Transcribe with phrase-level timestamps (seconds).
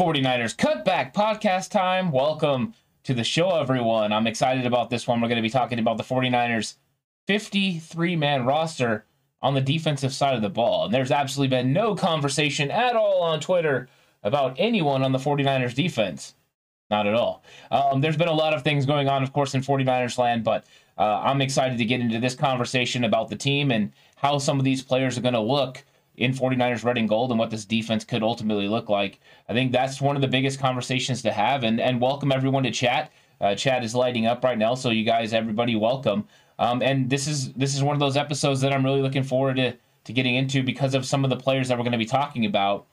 [0.00, 2.10] 49ers Cutback Podcast time.
[2.10, 2.72] Welcome
[3.02, 4.14] to the show, everyone.
[4.14, 5.20] I'm excited about this one.
[5.20, 6.76] We're going to be talking about the 49ers
[7.26, 9.04] 53 man roster
[9.42, 10.86] on the defensive side of the ball.
[10.86, 13.90] And there's absolutely been no conversation at all on Twitter
[14.22, 16.34] about anyone on the 49ers defense.
[16.90, 17.44] Not at all.
[17.70, 20.64] Um, there's been a lot of things going on, of course, in 49ers land, but
[20.96, 24.64] uh, I'm excited to get into this conversation about the team and how some of
[24.64, 25.84] these players are going to look
[26.20, 29.18] in 49ers red and gold and what this defense could ultimately look like.
[29.48, 31.64] I think that's one of the biggest conversations to have.
[31.64, 33.10] And, and welcome everyone to chat.
[33.40, 36.28] Uh, chat is lighting up right now, so you guys, everybody, welcome.
[36.58, 39.56] Um, and this is this is one of those episodes that I'm really looking forward
[39.56, 42.04] to to getting into because of some of the players that we're going to be
[42.04, 42.86] talking about.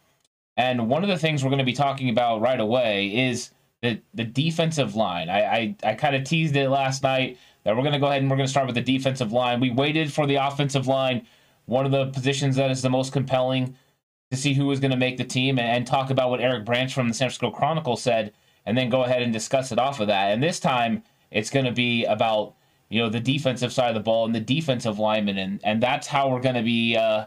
[0.55, 3.49] And one of the things we're going to be talking about right away is
[3.81, 5.27] the the defensive line.
[5.27, 8.21] I I, I kind of teased it last night that we're going to go ahead
[8.21, 9.59] and we're going to start with the defensive line.
[9.59, 11.27] We waited for the offensive line
[11.67, 13.75] one of the positions that is the most compelling
[14.31, 16.65] to see who is going to make the team and, and talk about what Eric
[16.65, 18.33] Branch from the San Francisco Chronicle said,
[18.65, 20.31] and then go ahead and discuss it off of that.
[20.31, 22.55] And this time, it's going to be about
[22.89, 26.07] you know the defensive side of the ball and the defensive lineman, and and that's
[26.07, 26.95] how we're going to be.
[26.95, 27.25] Uh,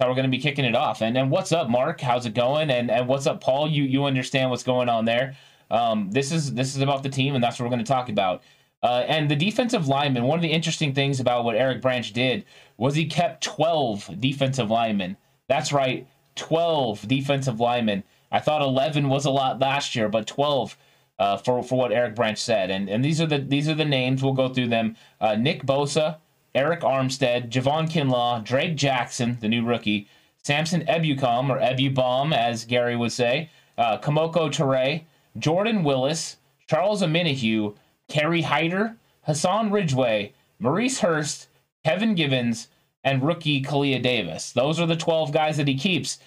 [0.00, 1.00] how we're going to be kicking it off.
[1.00, 2.00] And and what's up, Mark?
[2.00, 2.70] How's it going?
[2.70, 3.70] And and what's up, Paul?
[3.70, 5.36] You you understand what's going on there?
[5.70, 8.08] Um, this is this is about the team, and that's what we're going to talk
[8.08, 8.42] about.
[8.82, 12.44] Uh, and the defensive lineman, one of the interesting things about what Eric Branch did
[12.76, 15.16] was he kept 12 defensive linemen.
[15.48, 16.06] That's right,
[16.36, 18.02] 12 defensive linemen.
[18.32, 20.76] I thought 11 was a lot last year, but 12
[21.18, 22.70] uh, for for what Eric Branch said.
[22.70, 24.22] And and these are the these are the names.
[24.22, 24.96] We'll go through them.
[25.20, 26.16] Uh, Nick Bosa,
[26.54, 30.08] Arik Armstead, Javon Kinlaw, Drake Jackson, the new rookie,
[30.42, 35.04] Samson Ebukam or Ebubom as Gary would say, uh, Kemoko Turay,
[35.38, 37.74] Jordan Willis, Charles Omenihu,
[38.12, 41.48] Kerry Hyder, Hassan Ridgeway, Maurice Hurst,
[41.82, 42.68] Kevin Givens,
[43.02, 44.52] and rookie Kalia Davis.
[44.52, 46.18] Those are the 12 guys that he keeps.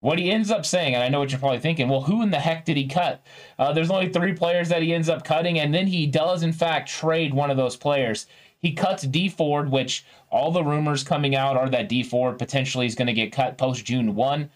[0.00, 2.30] What he ends up saying, and I know what you're probably thinking, well, who in
[2.30, 3.22] the heck did he cut?
[3.58, 6.54] Uh, there's only three players that he ends up cutting, and then he does, in
[6.54, 8.26] fact, trade one of those players.
[8.56, 12.86] He cuts Dee Ford, which all the rumors coming out are that Dee Ford potentially
[12.86, 14.48] is going to get cut post June 1.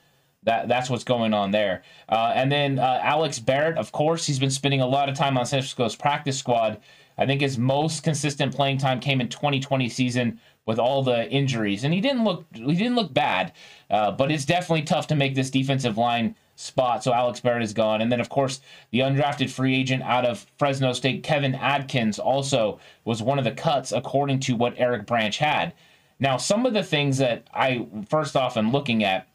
[0.44, 1.82] That, that's what's going on there.
[2.08, 5.36] Uh, and then uh, Alex Barrett, of course, he's been spending a lot of time
[5.36, 6.80] on San Francisco's practice squad.
[7.18, 11.84] I think his most consistent playing time came in 2020 season with all the injuries,
[11.84, 13.52] and he didn't look he didn't look bad,
[13.90, 17.02] uh, but it's definitely tough to make this defensive line spot.
[17.02, 18.60] So Alex Barrett is gone, and then of course
[18.92, 23.50] the undrafted free agent out of Fresno State, Kevin Atkins, also was one of the
[23.50, 25.72] cuts according to what Eric Branch had.
[26.20, 29.26] Now, some of the things that I first off am looking at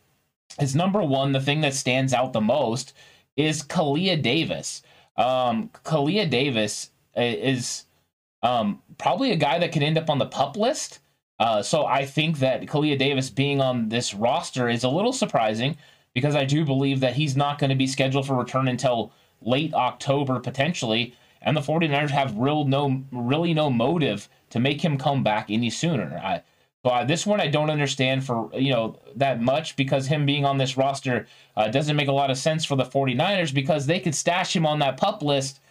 [0.60, 2.94] is number one, the thing that stands out the most
[3.36, 4.82] is Kalia Davis.
[5.18, 7.86] Um, Kalia Davis is
[8.42, 11.00] um, probably a guy that could end up on the pup list.
[11.40, 15.78] Uh, so I think that Kalia Davis being on this roster is a little surprising
[16.14, 19.12] because I do believe that he's not going to be scheduled for return until
[19.42, 21.16] late October potentially.
[21.42, 25.70] And the 49ers have real no really no motive to make him come back any
[25.70, 26.22] sooner.
[26.24, 26.44] I,
[26.86, 30.44] so uh, this one I don't understand for you know that much because him being
[30.44, 34.00] on this roster uh, doesn't make a lot of sense for the 49ers because they
[34.00, 35.62] could stash him on that pup list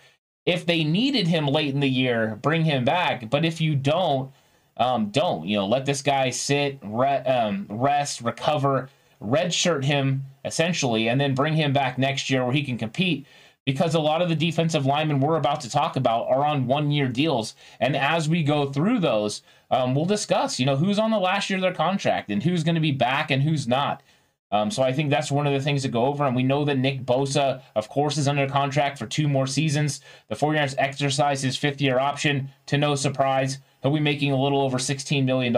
[0.47, 3.31] if they needed him late in the year, bring him back.
[3.31, 4.32] But if you don't,
[4.76, 8.88] um, don't you know let this guy sit, re- um, rest, recover,
[9.23, 13.26] redshirt him essentially, and then bring him back next year where he can compete
[13.64, 16.91] because a lot of the defensive linemen we're about to talk about are on one
[16.91, 17.55] year deals.
[17.81, 21.49] And as we go through those, um, we'll discuss, you know, who's on the last
[21.49, 24.03] year of their contract and who's going to be back and who's not.
[24.50, 26.25] Um, so I think that's one of the things to go over.
[26.25, 30.03] And we know that Nick Bosa, of course, is under contract for two more seasons.
[30.29, 33.58] The 49ers exercise his fifth year option to no surprise.
[33.81, 35.56] He'll be making a little over $16 million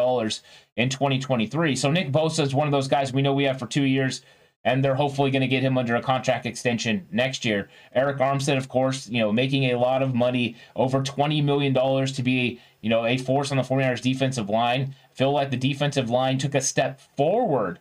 [0.77, 1.75] in 2023.
[1.75, 4.23] So Nick Bosa is one of those guys we know we have for two years
[4.65, 7.69] and they're hopefully going to get him under a contract extension next year.
[7.95, 12.23] Arik Armstead, of course, you know, making a lot of money, over $20 million to
[12.23, 14.95] be, you know, a force on the 49ers defensive line.
[15.13, 17.79] Feel like the defensive line took a step forward,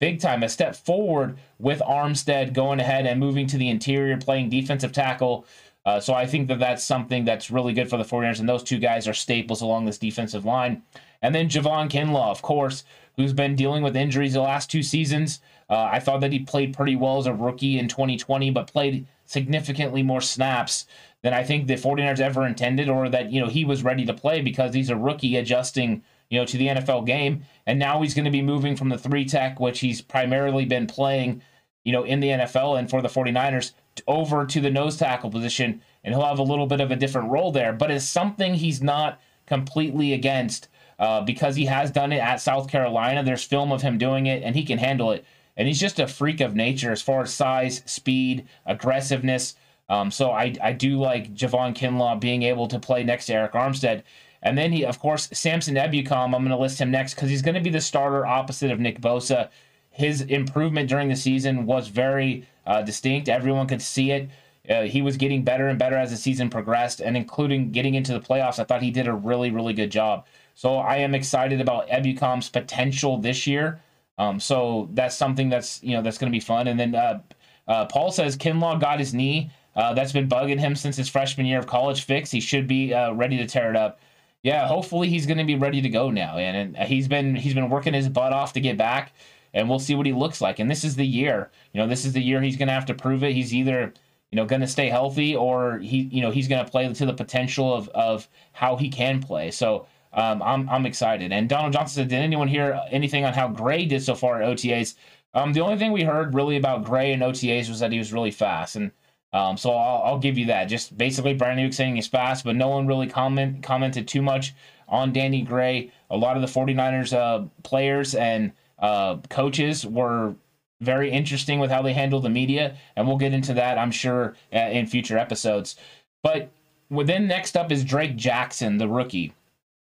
[0.00, 4.48] big time, a step forward with Armstead going ahead and moving to the interior, playing
[4.48, 5.44] defensive tackle.
[5.84, 8.62] Uh, so I think that that's something that's really good for the 49ers, and those
[8.62, 10.82] two guys are staples along this defensive line.
[11.22, 12.84] And then Javon Kinlaw, of course,
[13.16, 15.40] who's been dealing with injuries the last two seasons.
[15.68, 19.06] Uh, I thought that he played pretty well as a rookie in 2020, but played
[19.24, 20.86] significantly more snaps
[21.22, 24.14] than I think the 49ers ever intended, or that, you know, he was ready to
[24.14, 27.44] play because he's a rookie adjusting, you know, to the NFL game.
[27.66, 30.86] And now he's going to be moving from the three tech, which he's primarily been
[30.86, 31.42] playing,
[31.84, 33.72] you know, in the NFL and for the 49ers,
[34.06, 35.80] over to the nose tackle position.
[36.02, 38.82] And he'll have a little bit of a different role there, but it's something he's
[38.82, 40.68] not completely against
[41.02, 43.22] uh, because he has done it at South Carolina.
[43.22, 45.26] There's film of him doing it, and he can handle it
[45.56, 49.56] and he's just a freak of nature as far as size, speed, aggressiveness.
[49.88, 53.52] Um, so I, I do like Javon Kinlaw being able to play next to Arik
[53.52, 54.02] Armstead.
[54.42, 57.42] And then he, of course, Samson Ebukam, I'm going to list him next because he's
[57.42, 59.50] going to be the starter opposite of Nick Bosa.
[59.90, 63.28] His improvement during the season was very uh, distinct.
[63.28, 64.30] Everyone could see it.
[64.68, 68.12] Uh, he was getting better and better as the season progressed, and including getting into
[68.12, 70.24] the playoffs, I thought he did a really, really good job.
[70.54, 73.80] So I am excited about Ebukam's potential this year.
[74.18, 76.68] Um, so that's something that's you know that's going to be fun.
[76.68, 77.20] And then uh,
[77.66, 79.50] uh, Paul says Kinlaw got his knee.
[79.74, 82.32] Uh, that's been bugging him since his freshman year of college fixed.
[82.32, 84.00] He should be uh, ready to tear it up.
[84.42, 86.36] Yeah, hopefully he's going to be ready to go now.
[86.36, 89.14] And, and he's been he's been working his butt off to get back,
[89.54, 90.58] and we'll see what he looks like.
[90.58, 91.50] And this is the year.
[91.72, 93.32] You know, this is the year he's going to have to prove it.
[93.32, 93.94] He's either
[94.30, 97.06] you know going to stay healthy or he you know he's going to play to
[97.06, 99.50] the potential of of how he can play.
[99.50, 101.32] So um, I'm I'm excited.
[101.32, 104.48] And Donald Johnson said, did anyone hear anything on how Gray did so far at
[104.48, 104.94] OTAs?
[105.34, 108.12] Um, the only thing we heard really about Gray and OTAs was that he was
[108.12, 108.90] really fast, and
[109.32, 110.66] um, so I'll, I'll give you that.
[110.66, 114.54] Just basically, Brandon Aiyuk saying he's fast, but no one really comment commented too much
[114.88, 115.90] on Danny Gray.
[116.10, 120.34] A lot of the 49ers uh, players and uh, coaches were
[120.82, 124.36] very interesting with how they handle the media, and we'll get into that, I'm sure,
[124.52, 125.76] uh, in future episodes.
[126.22, 126.50] But
[126.90, 129.32] then next up is Drake Jackson, the rookie.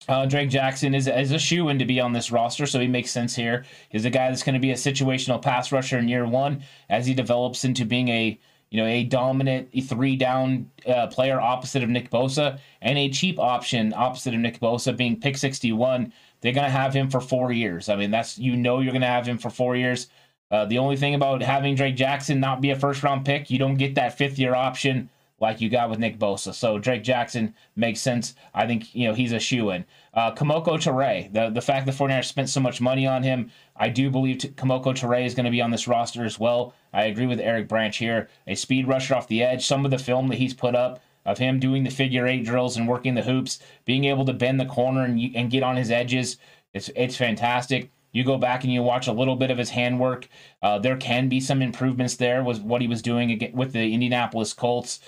[0.08, 2.88] Uh, Drake Jackson is, is a shoe in to be on this roster, so he
[2.88, 3.66] makes sense here.
[3.90, 7.06] He's a guy that's going to be a situational pass rusher in year one as
[7.06, 8.40] he develops into being a
[8.70, 13.40] you know a dominant three down uh, player opposite of Nick Bosa and a cheap
[13.40, 16.14] option opposite of Nick Bosa being pick 61.
[16.42, 17.90] They're going to have him for four years.
[17.90, 20.08] I mean, that's you know you're going to have him for four years.
[20.50, 23.60] Uh, the only thing about having Drake Jackson not be a first round pick, you
[23.60, 26.54] don't get that fifth year option like you got with Nick Bosa.
[26.54, 28.34] So Drake Jackson makes sense.
[28.54, 29.86] I think, you know, he's a shoe in.
[30.14, 33.90] Uh, Kemoko Turay, the, the fact that 49ers spent so much money on him, I
[33.90, 36.74] do believe t- Kemoko Turay is going to be on this roster as well.
[36.94, 38.30] I agree with Eric Branch here.
[38.48, 39.66] A speed rusher off the edge.
[39.66, 42.78] Some of the film that he's put up of him doing the figure eight drills
[42.78, 45.92] and working the hoops, being able to bend the corner and, and get on his
[45.92, 46.38] edges,
[46.74, 47.92] it's, it's fantastic.
[48.14, 50.28] You go back and you watch a little bit of his handwork.
[50.64, 54.54] Uh, there can be some improvements there with what he was doing with the Indianapolis
[54.54, 55.02] Colts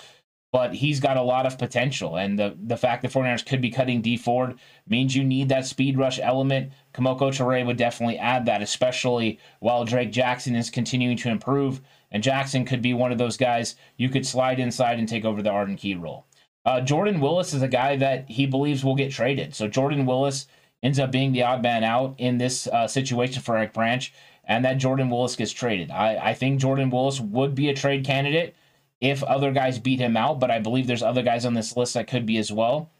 [0.52, 2.16] but he's got a lot of potential.
[2.16, 5.66] And the, the fact that 49ers could be cutting Dee Ford means you need that
[5.66, 6.72] speed rush element.
[6.92, 11.80] Kemoko Turay would definitely add that, especially while Drake Jackson is continuing to improve.
[12.10, 15.40] And Jackson could be one of those guys you could slide inside and take over
[15.42, 16.26] the Arden Key role.
[16.64, 19.54] Uh, Jordan Willis is a guy that he believes will get traded.
[19.54, 20.46] So Jordan Willis
[20.82, 24.12] ends up being the odd man out in this uh, situation for Eric Branch,
[24.44, 25.90] and that Jordan Willis gets traded.
[25.90, 28.56] I, I think Jordan Willis would be a trade candidate
[29.00, 31.94] if other guys beat him out, but I believe there's other guys on this list
[31.94, 32.90] that could be as well.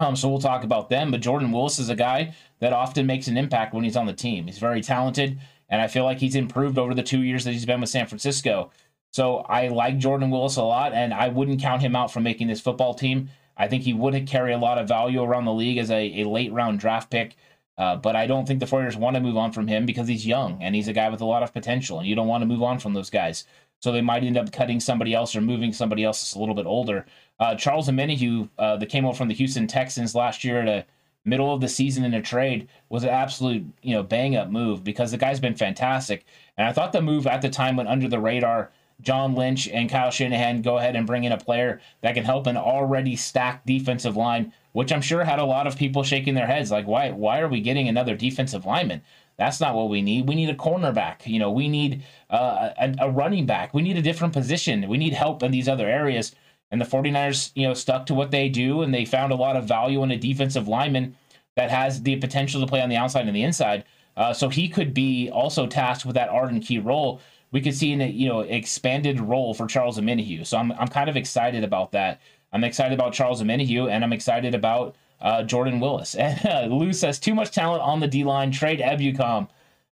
[0.00, 1.10] Um, so we'll talk about them.
[1.10, 4.12] But Jordan Willis is a guy that often makes an impact when he's on the
[4.12, 4.46] team.
[4.46, 5.38] He's very talented,
[5.68, 8.06] and I feel like he's improved over the two years that he's been with San
[8.06, 8.70] Francisco.
[9.12, 12.48] So I like Jordan Willis a lot, and I wouldn't count him out from making
[12.48, 13.28] this football team.
[13.56, 16.24] I think he would carry a lot of value around the league as a, a
[16.24, 17.36] late round draft pick.
[17.76, 20.24] Uh, but I don't think the 49ers want to move on from him because he's
[20.24, 22.46] young and he's a guy with a lot of potential, and you don't want to
[22.46, 23.44] move on from those guys.
[23.84, 26.54] So they might end up cutting somebody else or moving somebody else that's a little
[26.54, 27.04] bit older.
[27.38, 30.86] Uh, Charles Omenihu, uh, that came over from the Houston Texans last year at a
[31.26, 34.84] middle of the season in a trade, was an absolute you know bang up move
[34.84, 36.24] because the guy's been fantastic.
[36.56, 38.70] And I thought the move at the time went under the radar.
[39.02, 42.46] John Lynch and Kyle Shanahan go ahead and bring in a player that can help
[42.46, 46.48] an already stacked defensive line which I'm sure had a lot of people shaking their
[46.48, 49.02] heads like, why, why are we getting another defensive lineman?
[49.36, 50.28] That's not what we need.
[50.28, 51.26] We need a cornerback.
[51.26, 53.74] You know, we need uh, a, a running back.
[53.74, 54.88] We need a different position.
[54.88, 56.34] We need help in these other areas.
[56.70, 59.56] And the 49ers, you know, stuck to what they do and they found a lot
[59.56, 61.16] of value in a defensive lineman
[61.56, 63.84] that has the potential to play on the outside and the inside.
[64.16, 67.20] Uh, so he could be also tasked with that Arden key role.
[67.52, 70.46] We could see an you know expanded role for Charles Omenihu.
[70.46, 72.20] So I'm I'm kind of excited about that.
[72.52, 76.14] I'm excited about Charles Omenihu, and I'm excited about uh, Jordan Willis.
[76.18, 78.52] And uh, Lou says too much talent on the D line.
[78.52, 79.48] Trade Ebukam.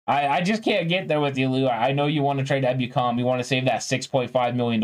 [0.07, 1.67] I, I just can't get there with you, Lou.
[1.67, 3.19] I know you want to trade Ebukam.
[3.19, 4.83] You want to save that $6.5 million.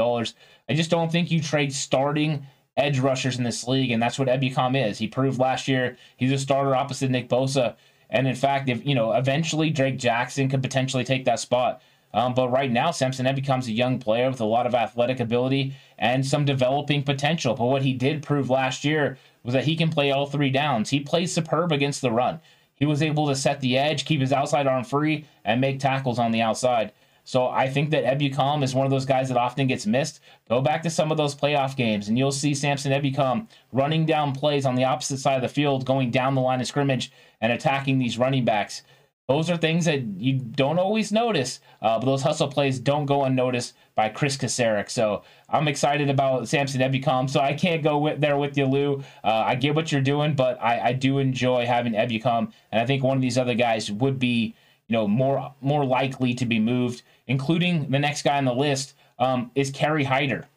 [0.69, 2.45] I just don't think you trade starting
[2.75, 4.97] edge rushers in this league, and that's what Ebukam is.
[4.97, 7.75] He proved last year he's a starter opposite Nick Bosa.
[8.09, 11.81] And in fact, if you know, eventually Drake Jackson could potentially take that spot.
[12.13, 15.73] Um, but right now, Samson becomes a young player with a lot of athletic ability
[15.97, 17.55] and some developing potential.
[17.55, 20.89] But what he did prove last year was that he can play all three downs.
[20.89, 22.39] He plays superb against the run.
[22.75, 26.19] He was able to set the edge, keep his outside arm free, and make tackles
[26.19, 26.91] on the outside.
[27.25, 30.19] So I think that Ebukam is one of those guys that often gets missed.
[30.49, 34.33] Go back to some of those playoff games, and you'll see Samson Ebukam running down
[34.33, 37.51] plays on the opposite side of the field, going down the line of scrimmage and
[37.51, 38.83] attacking these running backs.
[39.29, 43.23] Those are things that you don't always notice, uh, but those hustle plays don't go
[43.23, 44.89] unnoticed by Chris Kocurek.
[44.89, 47.29] So I'm excited about Samson Ebukam.
[47.29, 49.03] So I can't go with, there with you, Lou.
[49.23, 52.85] Uh, I get what you're doing, but I, I do enjoy having Ebukam, and I
[52.85, 54.55] think one of these other guys would be,
[54.87, 58.93] you know, more more likely to be moved, including the next guy on the list
[59.19, 60.47] um, is Kerry Hyder.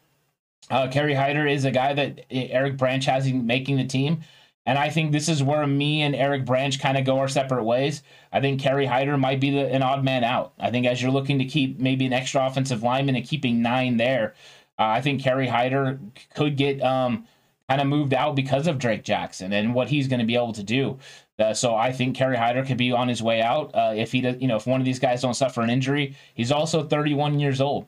[0.69, 4.23] Uh, Kerry Hyder is a guy that Eric Branch has making the team.
[4.67, 7.63] And I think this is where me and Eric Branch kind of go our separate
[7.63, 8.03] ways.
[8.33, 10.51] I think Kerry Hyder might be the, an odd man out.
[10.59, 13.95] I think as you're looking to keep maybe an extra offensive lineman and keeping nine
[13.95, 14.35] there,
[14.77, 15.97] uh, I think Kerry Hyder
[16.35, 17.25] could get um,
[17.69, 20.53] kind of moved out because of Drake Jackson and what he's going to be able
[20.53, 20.99] to do.
[21.39, 24.19] Uh, so I think Kerry Hyder could be on his way out uh, if he
[24.19, 24.35] does.
[24.41, 27.61] You know, if one of these guys don't suffer an injury, he's also 31 years
[27.61, 27.87] old.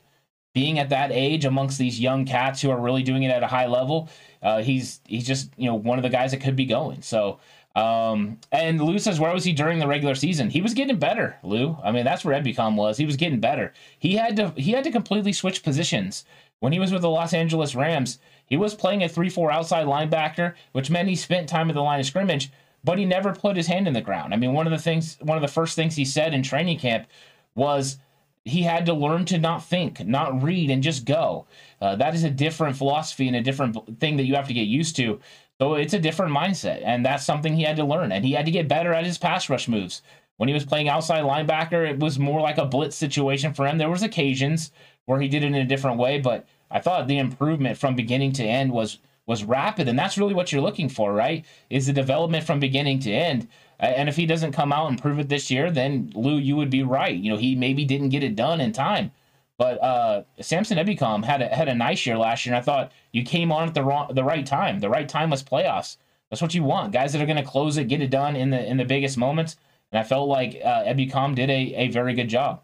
[0.53, 3.47] Being at that age amongst these young cats who are really doing it at a
[3.47, 4.09] high level,
[4.41, 7.01] uh, he's he's just you know one of the guys that could be going.
[7.01, 7.39] So
[7.75, 10.49] um, and Lou says, where was he during the regular season?
[10.49, 11.77] He was getting better, Lou.
[11.83, 12.97] I mean, that's where Ebukam was.
[12.97, 13.73] He was getting better.
[13.97, 16.25] He had to he had to completely switch positions.
[16.59, 20.55] When he was with the Los Angeles Rams, he was playing a 3-4 outside linebacker,
[20.73, 22.51] which meant he spent time at the line of scrimmage,
[22.83, 24.33] but he never put his hand in the ground.
[24.33, 26.79] I mean, one of the things one of the first things he said in training
[26.79, 27.07] camp
[27.55, 27.97] was
[28.43, 31.45] he had to learn to not think, not read, and just go.
[31.81, 34.67] Uh, that is a different philosophy and a different thing that you have to get
[34.67, 35.19] used to.
[35.59, 38.11] So it's a different mindset, and that's something he had to learn.
[38.11, 40.01] And he had to get better at his pass rush moves.
[40.37, 43.77] When he was playing outside linebacker, it was more like a blitz situation for him.
[43.77, 44.71] There was occasions
[45.05, 48.31] where he did it in a different way, but I thought the improvement from beginning
[48.33, 51.45] to end was was rapid, and that's really what you're looking for, right?
[51.69, 53.47] Is the development from beginning to end.
[53.79, 56.71] And if he doesn't come out and prove it this year, then Lou, you would
[56.71, 57.15] be right.
[57.15, 59.11] You know, he maybe didn't get it done in time.
[59.59, 62.93] But uh, Samson Ebukam had a, had a nice year last year, and I thought
[63.11, 64.79] you came on at the wrong, the right time.
[64.79, 65.97] The right time was playoffs.
[66.29, 68.51] That's what you want, guys that are going to close it, get it done in
[68.51, 69.57] the in the biggest moments.
[69.91, 72.61] And I felt like uh, Ebukam did a, a very good job.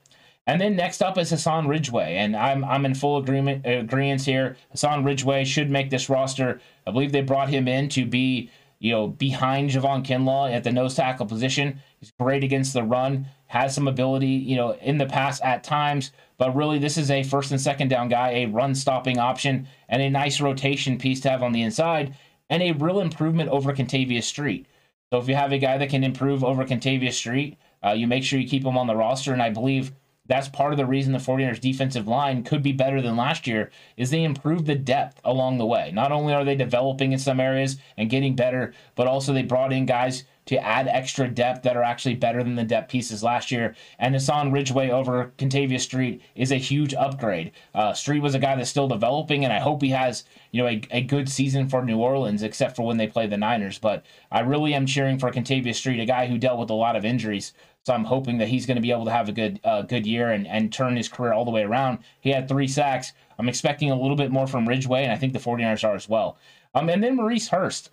[0.48, 4.56] And then next up is Hassan Ridgeway, and I'm I'm in full agreement agreement here.
[4.72, 6.62] Hassan Ridgeway should make this roster.
[6.88, 8.50] I believe they brought him in to be
[8.80, 11.82] you know, behind Javon Kinlaw at the nose tackle position.
[12.00, 16.12] He's great against the run, has some ability, you know, in the past at times,
[16.38, 20.02] but really this is a first and second down guy, a run stopping option, and
[20.02, 22.16] a nice rotation piece to have on the inside,
[22.50, 24.66] and a real improvement over Kentavius Street.
[25.12, 28.24] So if you have a guy that can improve over Kentavius Street, uh, you make
[28.24, 29.92] sure you keep him on the roster, and I believe
[30.28, 33.70] that's part of the reason the 49ers defensive line could be better than last year
[33.96, 35.92] is they improved the depth along the way.
[35.94, 39.72] Not only are they developing in some areas and getting better, but also they brought
[39.72, 43.52] in guys to add extra depth that are actually better than the depth pieces last
[43.52, 43.75] year.
[44.00, 47.52] And Hassan Ridgeway over Kentavius Street is a huge upgrade.
[47.74, 50.70] Uh, Street was a guy that's still developing, and I hope he has you know
[50.70, 53.80] a, a good season for New Orleans, except for when they play the Niners.
[53.80, 56.96] But I really am cheering for Kentavius Street, a guy who dealt with a lot
[56.96, 57.54] of injuries.
[57.86, 60.08] So I'm hoping that he's going to be able to have a good uh, good
[60.08, 62.00] year and, and turn his career all the way around.
[62.20, 63.14] He had three sacks.
[63.38, 66.10] I'm expecting a little bit more from Ridgeway, and I think the 49ers are as
[66.10, 66.38] well.
[66.74, 67.92] Um, and then Maurice Hurst.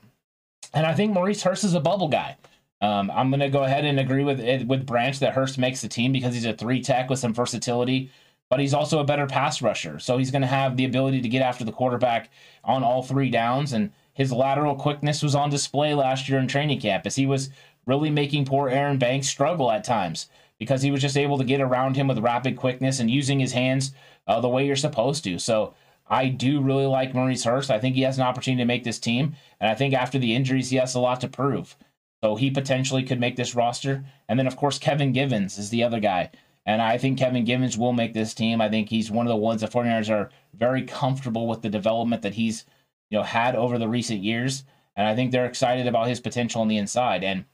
[0.74, 2.36] And I think Maurice Hurst is a bubble guy.
[2.80, 5.88] Um, I'm going to go ahead and agree with with Branch that Hurst makes the
[5.88, 8.10] team because he's a three tech with some versatility,
[8.50, 10.00] but he's also a better pass rusher.
[10.00, 12.30] So he's going to have the ability to get after the quarterback
[12.64, 13.72] on all three downs.
[13.72, 17.50] And his lateral quickness was on display last year in training camp as he was
[17.86, 20.28] really making poor Aaron Banks struggle at times
[20.58, 23.52] because he was just able to get around him with rapid quickness and using his
[23.52, 23.92] hands
[24.26, 25.38] uh, the way you're supposed to.
[25.38, 25.74] So
[26.12, 27.70] I do really like Maurice Hurst.
[27.70, 29.34] I think he has an opportunity to make this team.
[29.58, 31.74] And I think after the injuries, he has a lot to prove.
[32.22, 34.04] So he potentially could make this roster.
[34.28, 36.30] And then, of course, Kevin Givens is the other guy.
[36.66, 38.60] And I think Kevin Givens will make this team.
[38.60, 42.20] I think he's one of the ones the 49ers are very comfortable with the development
[42.22, 42.66] that he's
[43.08, 44.64] you know had over the recent years.
[44.94, 47.24] And I think they're excited about his potential on the inside.
[47.24, 47.46] And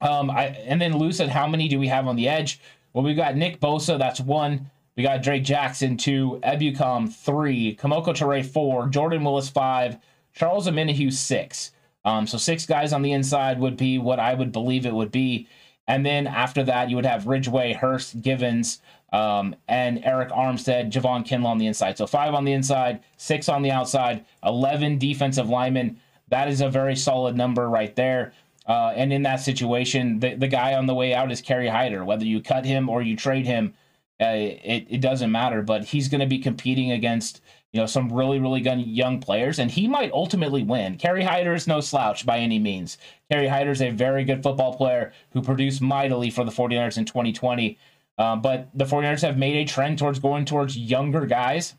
[0.00, 2.58] um, I and then Lou said, how many do we have on the edge?
[2.94, 4.70] Well, we've got Nick Bosa, that's one.
[4.96, 6.40] We got Drake Jackson, two.
[6.42, 7.76] Ebukam, three.
[7.76, 8.88] Kemoko Turay, four.
[8.88, 9.96] Jordan Willis, five.
[10.34, 11.72] Charles Omenihu, six.
[12.04, 15.12] Um, so six guys on the inside would be what I would believe it would
[15.12, 15.48] be.
[15.86, 18.80] And then after that, you would have Ridgeway, Hurst, Givens,
[19.12, 21.98] um, and Arik Armstead, Javon Kinlaw on the inside.
[21.98, 25.98] So five on the inside, six on the outside, 11 defensive linemen.
[26.28, 28.32] That is a very solid number right there.
[28.66, 32.04] Uh, and in that situation, the, the guy on the way out is Kerry Hyder.
[32.04, 33.74] Whether you cut him or you trade him,
[34.20, 35.62] uh, it, it doesn't matter.
[35.62, 37.40] But he's going to be competing against
[37.72, 40.96] you know some really really good young players, and he might ultimately win.
[40.96, 42.98] Kerry Hyder is no slouch by any means.
[43.30, 47.04] Kerry Hyder is a very good football player who produced mightily for the 49ers in
[47.04, 47.78] 2020.
[48.18, 51.74] Uh, but the 49ers have made a trend towards going towards younger guys.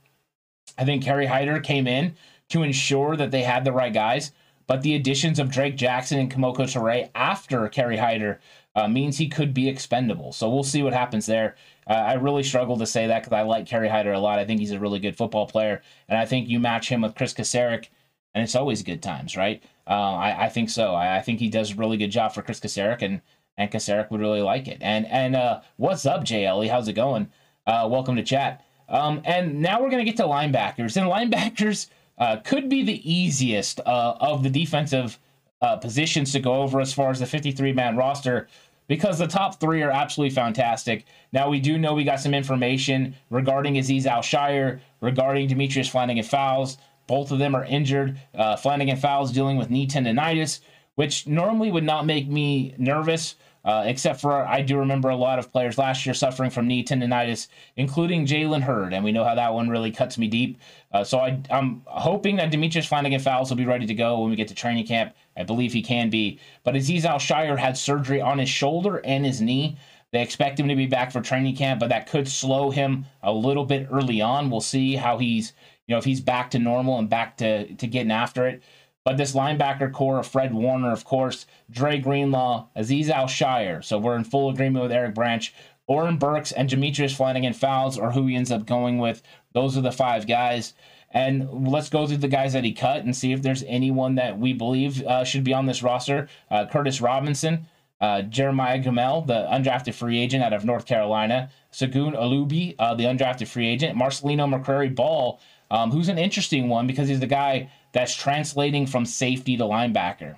[0.77, 2.15] I think Kerry Hyder came in
[2.49, 4.31] to ensure that they had the right guys.
[4.65, 8.39] But the additions of Drake Jackson and Kemoko Turay after Kerry Hyder
[8.75, 10.31] uh, means he could be expendable.
[10.31, 11.55] So we'll see what happens there.
[11.87, 14.39] Uh, I really struggle to say that because I like Kerry Hyder a lot.
[14.39, 15.81] I think he's a really good football player.
[16.07, 17.87] And I think you match him with Chris Kocurek,
[18.33, 19.63] and it's always good times, right?
[19.87, 20.93] Uh, I, I, think so.
[20.93, 23.21] I, I, think he does a really good job for Chris Kocurek, and,
[23.57, 24.77] and Kocurek would really like it.
[24.81, 26.69] And, and uh, what's up, JLE?
[26.69, 27.29] How's it going?
[27.67, 28.65] Uh, welcome to chat.
[28.89, 30.97] Um, and now we're going to get to linebackers.
[30.97, 35.19] And linebackers uh, could be the easiest uh, of the defensive
[35.61, 38.47] uh, positions to go over as far as the 53 man roster
[38.87, 41.05] because the top three are absolutely fantastic.
[41.31, 46.77] Now, we do know we got some information regarding Aziz Al-Shaair, regarding Demetrius Flannigan-Fowles.
[47.07, 48.19] Both of them are injured.
[48.33, 50.59] Uh, Flannigan-Fowles dealing with knee tendonitis,
[50.95, 53.35] which normally would not make me nervous.
[53.65, 56.83] Uh, except for I do remember a lot of players last year suffering from knee
[56.83, 60.59] tendonitis, including Jalen Hurd, and we know how that one really cuts me deep.
[60.91, 64.35] Uh, so I, am hoping that Demetrius Flannigan-Fowles will be ready to go when we
[64.35, 65.15] get to training camp.
[65.35, 66.39] I believe he can be.
[66.63, 69.77] But Aziz Al-Shaair had surgery on his shoulder and his knee.
[70.11, 73.33] They expect him to be back for training camp, but that could slow him a
[73.33, 74.49] little bit early on.
[74.49, 75.53] We'll see how he's,
[75.87, 78.61] you know, if he's back to normal and back to, to getting after it.
[79.05, 83.83] But this linebacker core of Fred Warner, of course, Dre Greenlaw, Aziz Al-Shaair.
[83.83, 85.53] So we're in full agreement with Eric Branch.
[85.87, 89.21] Oren Burks and Demetrius Flannigan Fowles are who he ends up going with.
[89.53, 90.73] Those are the five guys.
[91.13, 94.39] And let's go through the guys that he cut and see if there's anyone that
[94.39, 96.27] we believe uh, should be on this roster.
[96.49, 97.67] Uh, Curtis Robinson,
[98.01, 103.03] uh, Jeremiah Gemmel, the undrafted free agent out of North Carolina, Segun Olubi, uh, the
[103.03, 107.69] undrafted free agent, Marcelino McCrary Ball, um, who's an interesting one because he's the guy
[107.91, 110.35] that's translating from safety to linebacker.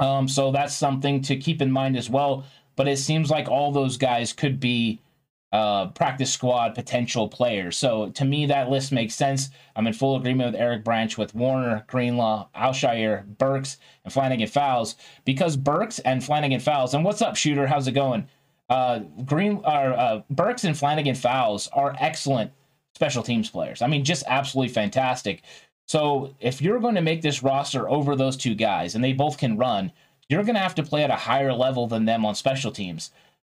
[0.00, 2.44] Um, so that's something to keep in mind as well.
[2.76, 5.00] But it seems like all those guys could be
[5.52, 7.76] uh, practice squad potential players.
[7.76, 9.50] So to me, that list makes sense.
[9.76, 14.96] I'm in full agreement with Eric Branch with Warner, Greenlaw, Al-Shaair, Burks, and Flannigan Fowles
[15.24, 16.94] because Burks and Flannigan Fowles.
[16.94, 17.66] And what's up, shooter?
[17.66, 18.26] How's it going?
[18.70, 22.50] Uh, Green or uh, Burks and Flannigan Fowles are excellent
[22.94, 23.82] special teams players.
[23.82, 25.42] I mean, just absolutely fantastic.
[25.86, 29.36] So if you're going to make this roster over those two guys, and they both
[29.36, 29.92] can run,
[30.28, 33.10] you're going to have to play at a higher level than them on special teams.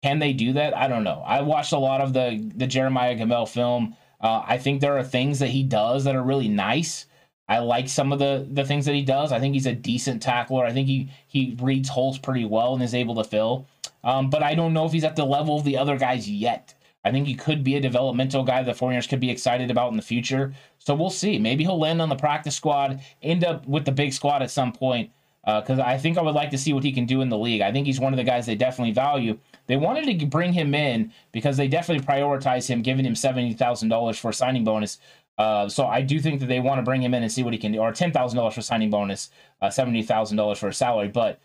[0.03, 0.75] Can they do that?
[0.75, 1.23] I don't know.
[1.25, 3.95] I watched a lot of the the Jeremiah Gemmel film.
[4.21, 7.05] Uh, I think there are things that he does that are really nice.
[7.47, 9.31] I like some of the the things that he does.
[9.31, 10.65] I think he's a decent tackler.
[10.65, 13.67] I think he he reads holes pretty well and is able to fill.
[14.03, 16.73] Um, but I don't know if he's at the level of the other guys yet.
[17.03, 19.95] I think he could be a developmental guy the 49ers could be excited about in
[19.95, 20.53] the future.
[20.79, 21.37] So we'll see.
[21.37, 24.71] Maybe he'll land on the practice squad, end up with the big squad at some
[24.73, 25.11] point.
[25.45, 27.37] Because uh, I think I would like to see what he can do in the
[27.37, 27.61] league.
[27.61, 29.37] I think he's one of the guys they definitely value.
[29.67, 34.29] They wanted to bring him in because they definitely prioritize him, giving him $70,000 for
[34.29, 34.99] a signing bonus.
[35.37, 37.53] Uh, so I do think that they want to bring him in and see what
[37.53, 39.29] he can do, or $10,000 for signing bonus,
[39.61, 41.09] uh, $70,000 for a salary.
[41.09, 41.39] But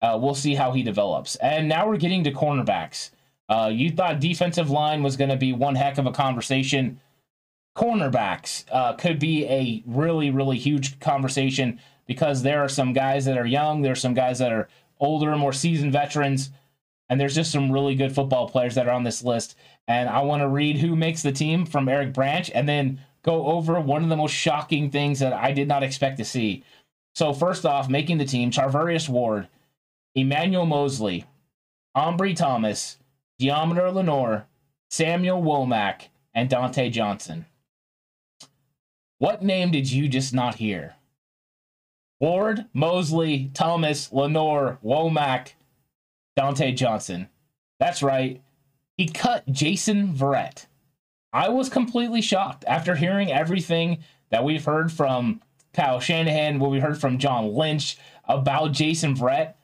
[0.00, 1.36] uh, we'll see how he develops.
[1.36, 3.10] And now we're getting to cornerbacks.
[3.48, 7.00] Uh, you thought defensive line was going to be one heck of a conversation.
[7.76, 13.38] Cornerbacks uh, could be a really, really huge conversation because there are some guys that
[13.38, 14.68] are young, there's some guys that are
[15.00, 16.50] older, more seasoned veterans,
[17.08, 19.56] and there's just some really good football players that are on this list.
[19.88, 23.46] And I want to read who makes the team from Eric Branch and then go
[23.46, 26.64] over one of the most shocking things that I did not expect to see.
[27.14, 29.48] So, first off, making the team, Charvarius Ward,
[30.14, 31.26] Emmanuel Moseley,
[31.96, 32.96] Ambry Thomas,
[33.40, 34.46] Deommodore Lenoir,
[34.90, 37.44] Samuel Womack, and Dontae Johnson.
[39.18, 40.96] What name did you just not hear?
[42.22, 45.54] Ward, Moseley, Thomas, Lenoir, Womack,
[46.38, 47.28] Dontae Johnson.
[47.80, 48.40] That's right.
[48.96, 50.66] He cut Jason Verrett.
[51.32, 55.40] I was completely shocked after hearing everything that we've heard from
[55.74, 59.54] Kyle Shanahan, what we heard from John Lynch about Jason Verrett.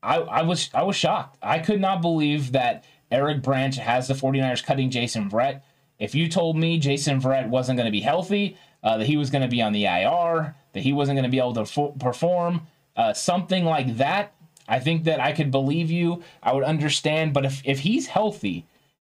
[0.00, 1.38] I, I was I was shocked.
[1.42, 5.62] I could not believe that Eric Branch has the 49ers cutting Jason Verrett.
[5.98, 9.30] If you told me Jason Verrett wasn't going to be healthy, uh, that he was
[9.30, 11.92] going to be on the IR, that he wasn't going to be able to fo-
[11.92, 14.34] perform, uh, something like that,
[14.68, 16.22] I think that I could believe you.
[16.42, 17.34] I would understand.
[17.34, 18.66] But if, if he's healthy,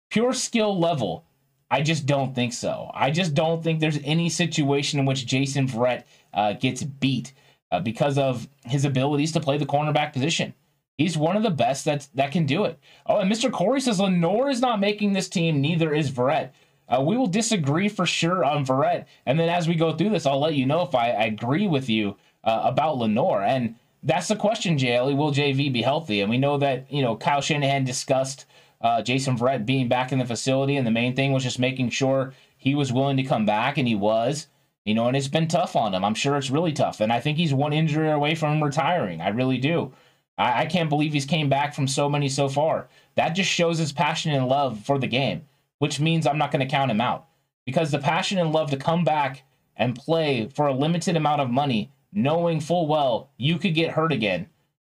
[0.10, 1.26] pure skill level,
[1.70, 2.92] I just don't think so.
[2.94, 7.34] I just don't think there's any situation in which Jason Verrett uh, gets beat
[7.72, 10.54] uh, because of his abilities to play the cornerback position.
[10.98, 12.80] He's one of the best that that can do it.
[13.06, 13.52] Oh, and Mr.
[13.52, 15.60] Corey says Lenoir is not making this team.
[15.60, 16.52] Neither is Verrett.
[16.88, 20.26] Uh, we will disagree for sure on Verrett, and then as we go through this,
[20.26, 23.42] I'll let you know if I, I agree with you uh, about Lenoir.
[23.44, 25.18] And that's the question, JLE.
[25.18, 26.22] Will JV be healthy?
[26.22, 28.46] And we know that you know Kyle Shanahan discussed
[28.82, 31.90] uh, Jason Verrett being back in the facility, and the main thing was just making
[31.90, 34.48] sure he was willing to come back, and he was.
[34.86, 36.06] You know, and it's been tough on him.
[36.06, 39.20] I'm sure it's really tough, and I think he's one injury away from retiring.
[39.20, 39.92] I really do.
[40.38, 42.88] I, I can't believe he's came back from so many so far.
[43.16, 45.48] That just shows his passion and love for the game,
[45.86, 47.28] which means I'm not going to count him out
[47.64, 49.44] because the passion and love to come back
[49.78, 54.12] and play for a limited amount of money, knowing full well you could get hurt
[54.12, 54.48] again.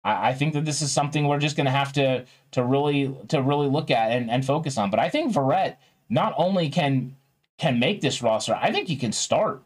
[0.04, 3.42] I, think that this is something we're just going to have to to really to
[3.42, 4.88] really look at and, and focus on.
[4.88, 5.74] But I think Verrett
[6.08, 7.16] not only can
[7.58, 9.64] can make this roster, I think he can start.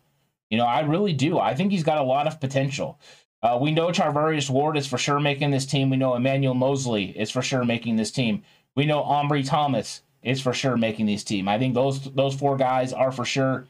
[0.49, 1.39] You know, I really do.
[1.39, 2.99] I think he's got a lot of potential.
[3.43, 5.91] Uh, we know Charvarius Ward is for sure making this team.
[5.91, 8.43] We know Emmanuel Moseley is for sure making this team.
[8.75, 11.49] We know Ambry Thomas is for sure making this team.
[11.49, 13.67] I think those those four guys are for sure.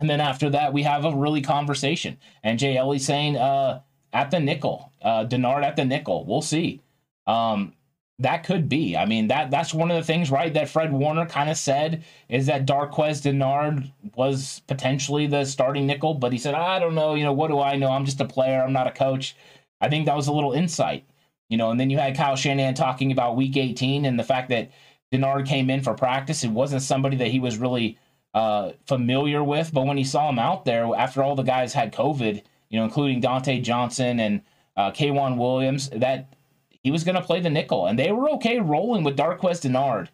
[0.00, 2.18] And then after that, we have a really conversation.
[2.42, 3.80] And Jay Ellie saying uh,
[4.12, 6.24] at the nickel, uh, Dennard at the nickel.
[6.26, 6.82] We'll see.
[7.26, 7.72] Um,
[8.18, 8.96] that could be.
[8.96, 10.52] I mean, that that's one of the things, right?
[10.52, 16.14] That Fred Warner kind of said is that Darqueze Dennard was potentially the starting nickel,
[16.14, 17.90] but he said, I don't know, you know, what do I know?
[17.90, 18.62] I'm just a player.
[18.62, 19.36] I'm not a coach.
[19.80, 21.04] I think that was a little insight,
[21.50, 21.70] you know.
[21.70, 24.70] And then you had Kyle Shanahan talking about Week 18 and the fact that
[25.16, 26.44] Dennard came in for practice.
[26.44, 27.98] It wasn't somebody that he was really
[28.34, 31.92] uh, familiar with, but when he saw him out there after all the guys had
[31.92, 34.42] COVID, you know, including Dontae Johnson and
[34.76, 36.34] uh, K'Waun Williams, that
[36.82, 40.08] he was going to play the nickel, and they were okay rolling with Darqueze Dennard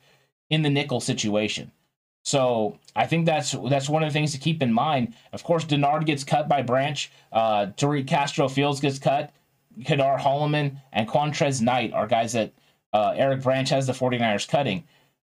[0.50, 1.72] in the nickel situation.
[2.24, 5.14] So I think that's that's one of the things to keep in mind.
[5.32, 7.10] Of course, Dennard gets cut by Branch.
[7.32, 9.32] Uh, Tariq Castro Fields gets cut.
[9.84, 12.52] Ka'dar Hollman and Qwuantrezz Knight are guys that
[12.92, 14.84] uh, Eric Branch has the 49ers cutting.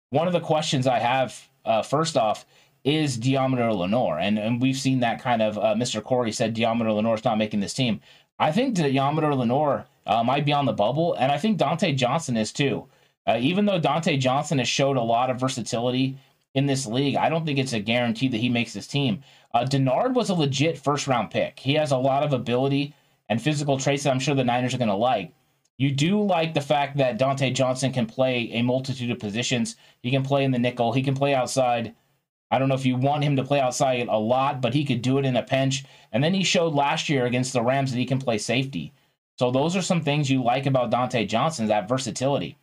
[0.10, 2.46] One of the questions I have, uh, first off,
[2.84, 4.20] is Deommodore Lenoir.
[4.20, 6.04] And, and we've seen that kind of, uh, Mr.
[6.04, 8.00] Corey said Deommodore Lenoir's not making this team.
[8.38, 12.38] I think Deommodore Lenoir uh, might be on the bubble, and I think Dontae Johnson
[12.38, 12.88] is too.
[13.28, 16.18] Uh, even though Dontae Johnson has showed a lot of versatility
[16.54, 19.24] in this league, I don't think it's a guarantee that he makes this team.
[19.54, 21.60] Uh, Dennard was a legit first round pick.
[21.60, 22.94] He has a lot of ability
[23.30, 25.34] and physical traits that I'm sure the Niners are going to like.
[25.78, 29.76] You do like the fact that Dontae Johnson can play a multitude of positions.
[30.02, 30.94] He can play in the nickel.
[30.94, 31.94] He can play outside.
[32.50, 35.02] I don't know if you want him to play outside a lot, but he could
[35.02, 35.84] do it in a pinch.
[36.12, 38.94] And then he showed last year against the Rams that he can play safety.
[39.38, 42.58] So those are some things you like about Dontae Johnson, that versatility.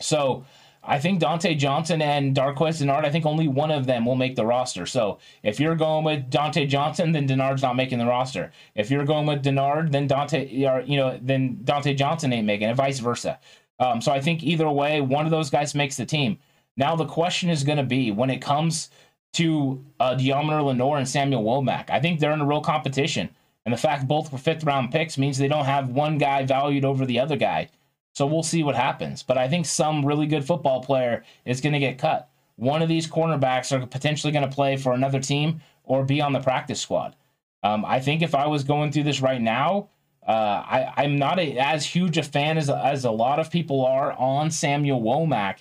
[0.00, 0.44] So
[0.84, 4.34] I think Dontae Johnson and Darqueze Dennard, I think only one of them will make
[4.34, 4.84] the roster.
[4.84, 8.52] So if you're going with Dontae Johnson, then Dennard's not making the roster.
[8.74, 12.74] If you're going with Dennard, then Dontae, you know, then Dontae Johnson ain't making it,
[12.74, 13.38] vice versa.
[13.78, 16.38] Um, so I think either way, one of those guys makes the team.
[16.76, 18.90] Now the question is going to be when it comes
[19.34, 21.90] to uh, Deommodore Lenoir and Samuel Womack.
[21.90, 23.30] I think they're in a real competition.
[23.64, 26.84] And the fact both were fifth round picks means they don't have one guy valued
[26.84, 27.68] over the other guy.
[28.14, 29.22] So we'll see what happens.
[29.22, 32.28] But I think some really good football player is going to get cut.
[32.56, 36.32] One of these cornerbacks are potentially going to play for another team or be on
[36.32, 37.16] the practice squad.
[37.62, 39.88] Um, I think if I was going through this right now,
[40.26, 43.84] uh, I, I'm not a, as huge a fan as, as a lot of people
[43.84, 45.58] are on Samuel Womack.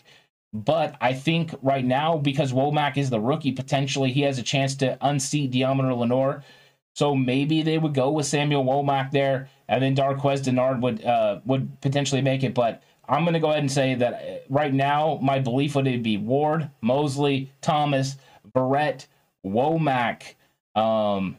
[0.53, 4.75] But I think right now, because Womack is the rookie, potentially he has a chance
[4.75, 6.43] to unseat Deommodore Lenoir.
[6.93, 11.39] So maybe they would go with Samuel Womack there, and then Darqueze Dennard would uh,
[11.45, 12.54] would potentially make it.
[12.54, 15.86] But I'm going to go ahead and say that uh, right now, my belief would
[16.04, 18.17] be Ward, Moseley, Thomas,
[18.54, 19.08] Verrett,
[19.45, 20.36] Womack,
[20.75, 21.38] um,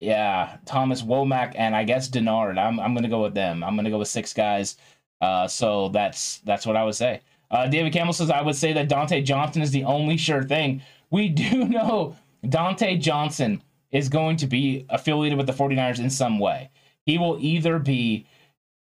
[0.00, 2.58] yeah, Thomas Womack, and I guess Dennard.
[2.58, 3.64] I'm I'm going to go with them.
[3.64, 4.76] I'm going to go with six guys.
[5.20, 7.22] Uh, so that's that's what I would say.
[7.50, 10.82] Uh, David Campbell says I would say that Dontae Johnson is the only sure thing.
[11.10, 16.38] We do know Dontae Johnson is going to be affiliated with the 49ers in some
[16.38, 16.70] way.
[17.04, 18.26] He will either be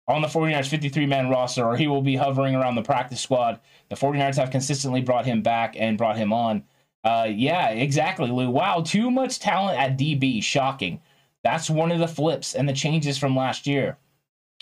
[0.07, 3.59] on the 49ers 53 man roster or he will be hovering around the practice squad.
[3.89, 6.63] The 49ers have consistently brought him back and brought him on.
[7.03, 8.49] Uh, yeah, exactly, Lou.
[8.49, 10.43] Wow, too much talent at DB.
[10.43, 10.99] Shocking.
[11.43, 13.97] That's one of the flips and the changes from last year,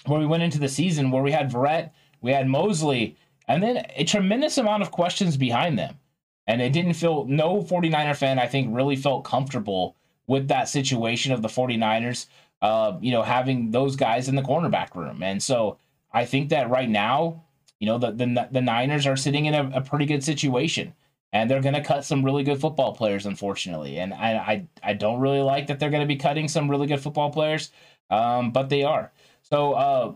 [0.05, 3.83] where we went into the season where we had Verrett, we had Moseley, and then
[3.95, 5.97] a tremendous amount of questions behind them.
[6.45, 9.95] And it didn't feel, no 49er fan, I think, really felt comfortable
[10.27, 12.27] with that situation of the 49ers,
[12.61, 15.23] uh, you know, having those guys in the cornerback room.
[15.23, 15.77] And so
[16.11, 17.43] I think that right now,
[17.79, 20.93] you know, the the, the Niners are sitting in a, a pretty good situation.
[21.33, 23.99] And they're going to cut some really good football players, unfortunately.
[23.99, 26.87] And I, I, I don't really like that they're going to be cutting some really
[26.87, 27.69] good football players,
[28.09, 29.11] um, but they are.
[29.41, 30.13] So uh,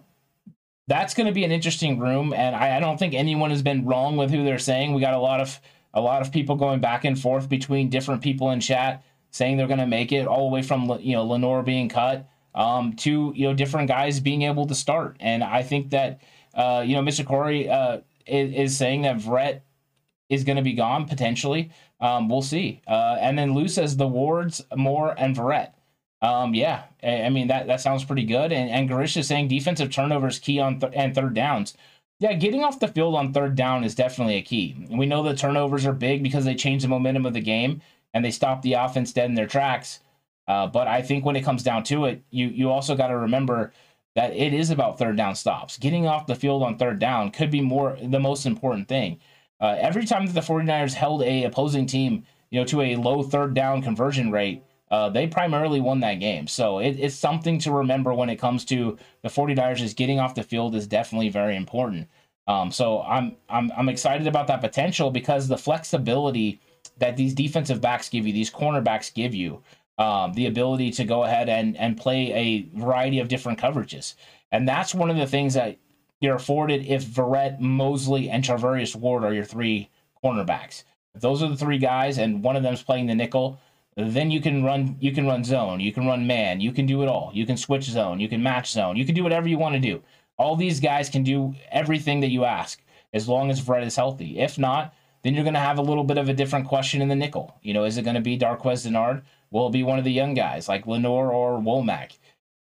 [0.87, 2.33] that's going to be an interesting room.
[2.33, 4.93] And I, I don't think anyone has been wrong with who they're saying.
[4.93, 5.59] We got a lot of
[5.93, 9.67] a lot of people going back and forth between different people in chat saying they're
[9.67, 13.33] going to make it all the way from you know Lenoir being cut um, to
[13.35, 15.17] you know different guys being able to start.
[15.19, 16.21] And I think that
[16.53, 17.25] uh, you know Mr.
[17.25, 19.61] Corey uh, is, is, saying that Verrett
[20.29, 21.71] is going to be gone potentially.
[21.99, 22.81] Um, we'll see.
[22.87, 25.73] Uh, and then Lou says the Wards, Moore, and Verrett.
[26.21, 28.51] Um, yeah, I, I, mean that that sounds pretty good.
[28.51, 31.75] And and Garish is saying defensive turnovers key on th- and third downs.
[32.19, 34.85] Yeah, getting off the field on third down is definitely a key.
[34.91, 37.81] We know the turnovers are big because they change the momentum of the game
[38.13, 39.99] and they stop the offense dead in their tracks.
[40.47, 43.17] Uh, but I think when it comes down to it, you you also got to
[43.17, 43.71] remember
[44.15, 45.77] that it is about third down stops.
[45.77, 49.19] Getting off the field on third down could be more the most important thing.
[49.59, 53.23] Uh, every time that the 49ers held a opposing team, you know, to a low
[53.23, 56.47] third down conversion rate, uh, they primarily won that game.
[56.47, 60.35] So it, it's something to remember when it comes to the 49ers is getting off
[60.35, 62.09] the field is definitely very important.
[62.47, 66.59] Um, so I'm I'm I'm excited about that potential because the flexibility
[67.01, 69.61] that these defensive backs give you, these cornerbacks give you,
[69.97, 74.15] um, the ability to go ahead and and play a variety of different coverages,
[74.51, 75.77] and that's one of the things that
[76.21, 79.89] you're afforded if Verrett, Moseley, and Charvarius Ward are your three
[80.23, 80.83] cornerbacks.
[81.13, 83.59] If those are the three guys, and one of them's playing the nickel,
[83.97, 87.03] then you can run you can run zone, you can run man, you can do
[87.03, 87.31] it all.
[87.33, 89.79] You can switch zone, you can match zone, you can do whatever you want to
[89.79, 90.01] do.
[90.37, 92.81] All these guys can do everything that you ask
[93.13, 94.39] as long as Verrett is healthy.
[94.39, 97.07] If not, then you're going to have a little bit of a different question in
[97.07, 97.55] the nickel.
[97.61, 99.23] You know, is it going to be Darqueze Dennard?
[99.51, 102.17] Will it be one of the young guys like Lenoir or Womack?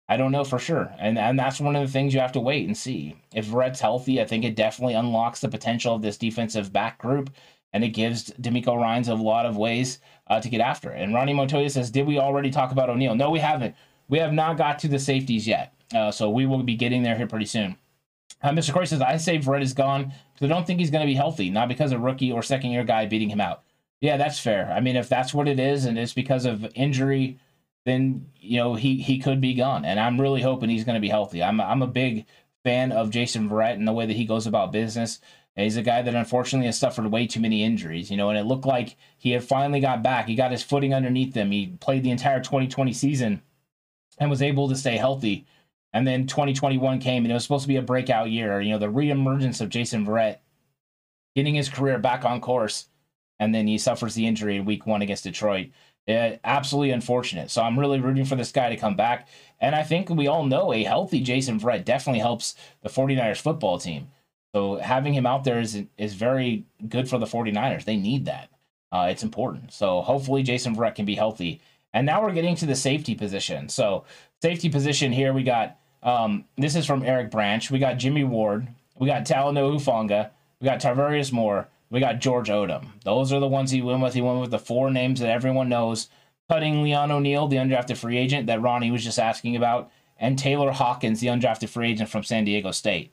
[0.09, 0.93] I don't know for sure.
[0.99, 3.17] And and that's one of the things you have to wait and see.
[3.33, 7.29] If Red's healthy, I think it definitely unlocks the potential of this defensive back group
[7.73, 11.01] and it gives DeMeco Ryans a lot of ways uh, to get after it.
[11.01, 13.15] And Ronnie Montoya says, Did we already talk about O'Neal?
[13.15, 13.75] No, we haven't.
[14.07, 15.73] We have not got to the safeties yet.
[15.93, 17.75] Uh, so we will be getting there here pretty soon.
[18.41, 18.73] Uh, Mr.
[18.73, 21.15] Corey says, I say Red is gone because I don't think he's going to be
[21.15, 23.63] healthy, not because of rookie or second year guy beating him out.
[23.99, 24.71] Yeah, that's fair.
[24.71, 27.39] I mean, if that's what it is and it's because of injury,
[27.85, 29.85] then you know he he could be gone.
[29.85, 31.41] And I'm really hoping he's going to be healthy.
[31.41, 32.25] I'm I'm a big
[32.63, 35.19] fan of Jason Verrett and the way that he goes about business.
[35.55, 38.45] He's a guy that unfortunately has suffered way too many injuries, you know, and it
[38.45, 40.27] looked like he had finally got back.
[40.27, 41.49] He got his footing underneath him.
[41.49, 43.41] He played the entire 2020 season
[44.19, 45.47] and was able to stay healthy.
[45.93, 48.61] And then 2021 came and it was supposed to be a breakout year.
[48.61, 50.37] You know, the reemergence of Jason Verrett
[51.35, 52.87] getting his career back on course.
[53.39, 55.69] And then he suffers the injury in week one against Detroit.
[56.07, 57.51] It, absolutely unfortunate.
[57.51, 59.27] So I'm really rooting for this guy to come back.
[59.59, 63.77] And I think we all know a healthy Jason Verrett definitely helps the 49ers football
[63.77, 64.07] team.
[64.55, 67.83] So having him out there is is very good for the 49ers.
[67.83, 68.49] They need that.
[68.91, 69.73] Uh, it's important.
[69.73, 71.61] So hopefully Jason Verrett can be healthy.
[71.93, 73.69] And now we're getting to the safety position.
[73.69, 74.05] So
[74.41, 77.69] safety position here, we got um, this is from Eric Branch.
[77.71, 78.67] We got Jimmy Ward.
[78.97, 80.29] We got Talanoa Hufanga.
[80.59, 81.67] We got Tarvarius Moore.
[81.89, 82.87] we got George Odom.
[83.03, 84.13] Those are the ones he went with.
[84.13, 86.09] He went with the four names that everyone knows,
[86.49, 90.71] cutting Leon O'Neal, the undrafted free agent that Ronnie was just asking about, and Tayler
[90.71, 93.11] Hawkins, the undrafted free agent from San Diego State.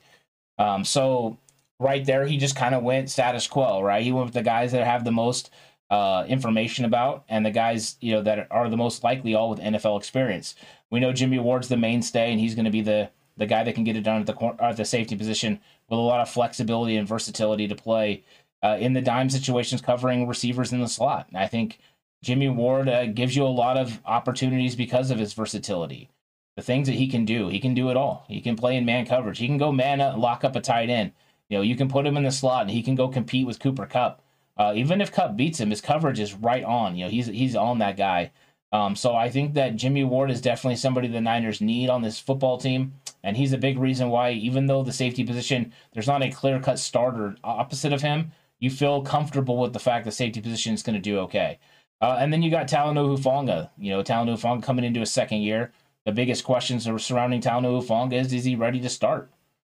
[0.57, 1.37] Um, so
[1.79, 4.03] right there, he just kind of went status quo, right?
[4.03, 5.51] He went with the guys that have the most
[5.89, 9.59] uh, information about and the guys you know that are the most likely all with
[9.59, 10.55] NFL experience.
[10.95, 13.75] We know Jimmy Ward's the mainstay, and he's going to be the the guy that
[13.75, 16.95] can get it done at the at the safety position with a lot of flexibility
[16.95, 18.23] and versatility to play
[18.63, 21.27] uh, in the dime situations, covering receivers in the slot.
[21.27, 21.79] And I think
[22.23, 26.07] Jimmy Ward uh, gives you a lot of opportunities because of his versatility.
[26.55, 28.23] The things that he can do, he can do it all.
[28.29, 29.39] He can play in man coverage.
[29.39, 31.11] He can go man up, lock up a tight end.
[31.49, 33.59] You know, you can put him in the slot, and he can go compete with
[33.59, 34.21] Cooper Kupp.
[34.55, 36.95] Uh, even if Kupp beats him, his coverage is right on.
[36.95, 38.31] You know, he's he's on that guy.
[38.75, 42.19] Um, so I think that Jimmy Ward is definitely somebody the Niners need on this
[42.19, 46.21] football team, and he's a big reason why, even though the safety position there's not
[46.21, 50.41] a clear cut starter opposite of him, you feel comfortable with the fact the safety
[50.41, 51.57] position is going to do okay.
[52.01, 53.69] Uh, and then you got Talanoa Hufanga.
[53.77, 55.71] You know, Talanoa Hufanga coming into a second year.
[56.05, 59.31] The biggest questions surrounding Talanoa Hufanga is: Is he ready to start?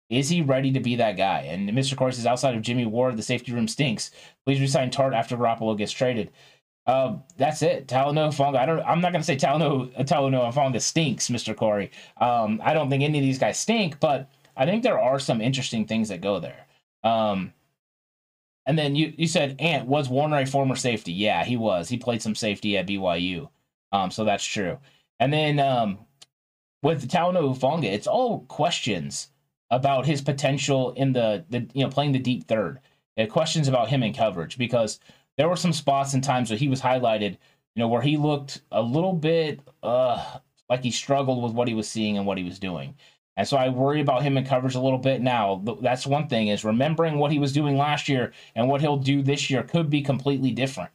[0.10, 1.42] Is he ready to be that guy?
[1.42, 1.96] And Mr.
[1.96, 4.10] Corey is outside of Jimmy Ward, the safety room stinks.
[4.46, 6.32] Please resign Tartt after Garoppolo gets traded.
[6.88, 7.88] Uh, that's it.
[7.88, 8.58] Talanoa Hufanga.
[8.58, 8.82] I don't.
[8.82, 11.56] I'm not going to say Talanoa Talanoa Hufanga stinks, Mr.
[11.56, 11.92] Corey.
[12.20, 15.42] Um, I don't think any of these guys stink, but I think there are some
[15.42, 16.66] interesting things that go there.
[17.04, 17.54] Um,
[18.66, 21.12] and then you you said Ant was Warner a former safety?
[21.12, 21.90] Yeah, he was.
[21.90, 23.50] He played some safety at BYU.
[23.92, 24.78] Um, so that's true.
[25.20, 26.00] And then um,
[26.82, 29.30] with Talanoa Hufanga, it's all questions
[29.70, 32.80] about his potential in the, the you know playing the deep third.
[33.30, 35.00] questions about him in coverage because
[35.38, 37.32] there were some spots and times where he was highlighted,
[37.76, 41.74] you know, where he looked a little bit uh like he struggled with what he
[41.74, 42.96] was seeing and what he was doing.
[43.38, 45.64] And so I worry about him in coverage a little bit now.
[45.82, 49.22] That's one thing is remembering what he was doing last year and what he'll do
[49.22, 50.90] this year could be completely different.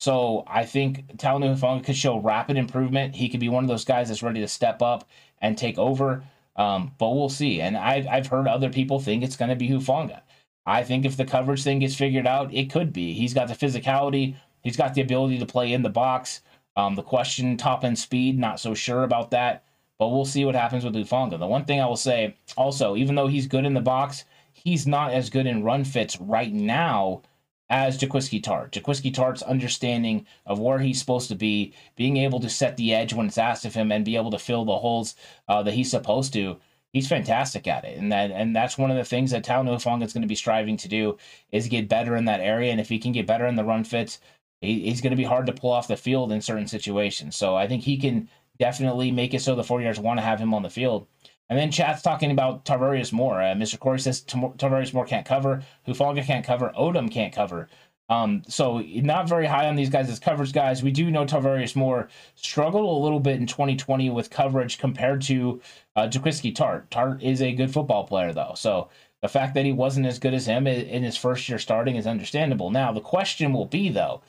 [0.00, 3.14] So I think Talanoa Hufanga could show rapid improvement.
[3.14, 5.08] He could be one of those guys that's ready to step up
[5.40, 6.24] and take over.
[6.56, 7.60] Um, but we'll see.
[7.60, 10.22] And I've, I've heard other people think it's going to be Hufanga.
[10.66, 13.12] I think if the coverage thing gets figured out, it could be.
[13.12, 16.42] He's got the physicality, he's got the ability to play in the box.
[16.76, 19.64] Um, the question, top end speed, not so sure about that.
[19.98, 21.38] But we'll see what happens with Hufanga.
[21.38, 24.86] The one thing I will say also, even though he's good in the box, he's
[24.86, 27.22] not as good in run fits right now
[27.70, 28.72] as Jaquiski Tartt.
[28.72, 33.12] Jaquiski Tartt's understanding of where he's supposed to be, being able to set the edge
[33.12, 35.14] when it's asked of him, and be able to fill the holes
[35.48, 36.58] uh, that he's supposed to.
[36.96, 40.00] He's fantastic at it, and that and that's one of the things that Tao Fong
[40.00, 41.18] is going to be striving to do
[41.52, 42.70] is get better in that area.
[42.70, 44.18] And if he can get better in the run fits,
[44.62, 47.36] he, he's going to be hard to pull off the field in certain situations.
[47.36, 50.54] So I think he can definitely make it so the 49ers want to have him
[50.54, 51.06] on the field.
[51.50, 53.42] And then chat's talking about Tarvarius Moore.
[53.42, 53.78] Uh, Mr.
[53.78, 55.62] Corey says Tarvarius Moore can't cover.
[55.86, 56.72] Hufanga can't cover.
[56.78, 57.68] Odum can't cover.
[58.08, 60.82] Um, so not very high on these guys as coverage guys.
[60.82, 65.60] We do know Tarvarius Moore struggled a little bit in 2020 with coverage compared to
[65.96, 66.88] uh, Jaquiski Tartt.
[66.90, 68.88] Tartt is a good football player though, so
[69.22, 72.06] the fact that he wasn't as good as him in his first year starting is
[72.06, 72.70] understandable.
[72.70, 74.22] Now the question will be though,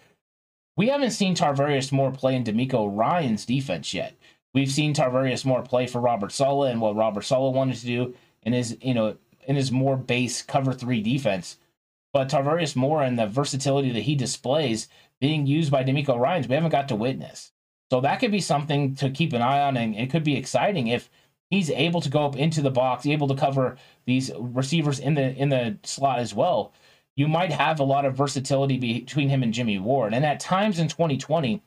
[0.76, 4.16] we haven't seen Tarvarius Moore play in DeMeco Ryans defense yet.
[4.54, 8.16] We've seen Tarvarius Moore play for Robert Saleh and what Robert Saleh wanted to do
[8.44, 11.58] in his, you know, in his more base cover three defense.
[12.18, 14.88] But Tarvarius Moore and the versatility that he displays
[15.22, 17.52] being used by DeMeco Ryans, we haven't got to witness.
[17.92, 20.88] So that could be something to keep an eye on, and it could be exciting
[20.88, 21.12] if
[21.52, 23.78] he's able to go up into the box, able to cover
[24.08, 26.74] these receivers in the in the slot as well.
[27.16, 30.80] You might have a lot of versatility between him and Jimmy Ward, and at times
[30.80, 31.62] in 2020,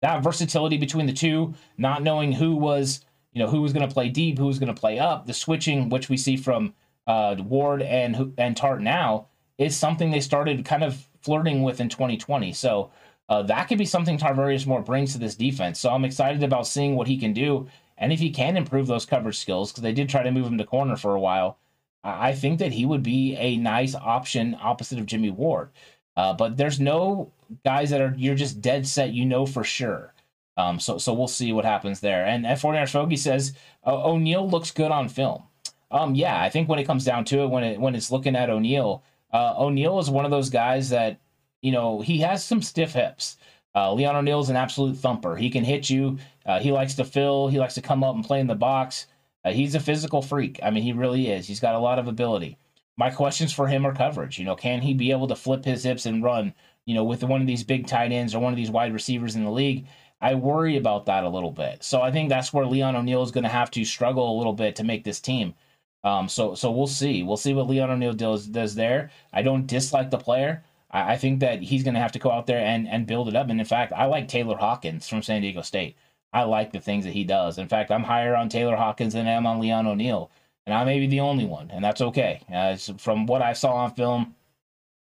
[0.00, 3.92] that versatility between the two, not knowing who was, you know, who was going to
[3.92, 6.72] play deep, who was going to play up, the switching, which we see from
[7.06, 9.26] uh, Ward and and Tartt now,
[9.58, 12.52] is something they started kind of flirting with in 2020.
[12.52, 12.90] So
[13.28, 15.78] uh, that could be something Tarvarius Moore brings to this defense.
[15.78, 19.06] So I'm excited about seeing what he can do, and if he can improve those
[19.06, 21.58] coverage skills, because they did try to move him to corner for a while.
[22.04, 25.70] I think that he would be a nice option opposite of Jimmy Ward.
[26.16, 27.32] Uh, but there's no
[27.64, 30.12] guys that are you're just dead set, you know for sure.
[30.56, 32.26] Um, so so we'll see what happens there.
[32.26, 33.54] And F 49ers Fogey says
[33.86, 35.44] O'Neal looks good on film.
[35.90, 38.36] Um, yeah, I think when it comes down to it, when it when it's looking
[38.36, 41.20] at O'Neal, uh, O'Neal is one of those guys that
[41.60, 43.36] you know he has some stiff hips.
[43.74, 45.36] Uh, Leon is an absolute thumper.
[45.36, 46.18] He can hit you.
[46.44, 47.48] Uh, he likes to fill.
[47.48, 49.06] He likes to come up and play in the box.
[49.44, 50.60] Uh, he's a physical freak.
[50.62, 51.46] I mean, he really is.
[51.46, 52.58] He's got a lot of ability
[52.96, 54.38] my questions for him are coverage.
[54.38, 56.54] You know, can he be able to flip his hips and run,
[56.84, 59.34] you know, with one of these big tight ends or one of these wide receivers
[59.34, 59.86] in the league?
[60.20, 61.82] I worry about that a little bit.
[61.82, 64.52] So I think that's where Leon O'Neal is going to have to struggle a little
[64.52, 65.54] bit to make this team.
[66.04, 67.22] Um, so so we'll see.
[67.22, 69.10] We'll see what Leon O'Neal does does there.
[69.32, 70.64] I don't dislike the player.
[70.90, 73.28] I, I think that he's going to have to go out there and and build
[73.28, 73.48] it up.
[73.50, 75.96] And in fact, I like Tayler Hawkins from San Diego State.
[76.32, 77.58] I like the things that he does.
[77.58, 80.30] In fact, I'm higher on Tayler Hawkins than I am on Leon O'Neal,
[80.66, 82.40] and I may be the only one, and that's okay.
[82.52, 84.34] Uh, from what I saw on film,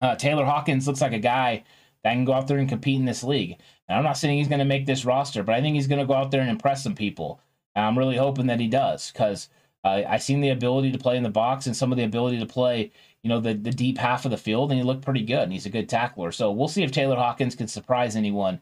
[0.01, 1.65] uh, Tayler Hawkins looks like a guy
[2.03, 3.59] that can go out there and compete in this league.
[3.89, 6.01] And I'm not saying he's going to make this roster, but I think he's going
[6.01, 7.41] to go out there and impress some people.
[7.75, 9.49] And I'm really hoping that he does because
[9.87, 12.41] uh, I've seen the ability to play in the box and some of the ability
[12.41, 12.91] to play,
[13.23, 15.45] you know, the, the deep half of the field, and he looked pretty good.
[15.45, 16.33] And he's a good tackler.
[16.33, 18.61] So we'll see if Tayler Hawkins can surprise anyone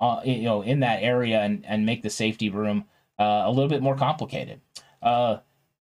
[0.00, 2.84] uh, you know, in that area and, and make the safety room
[3.18, 4.60] uh, a little bit more complicated.
[5.00, 5.38] Uh,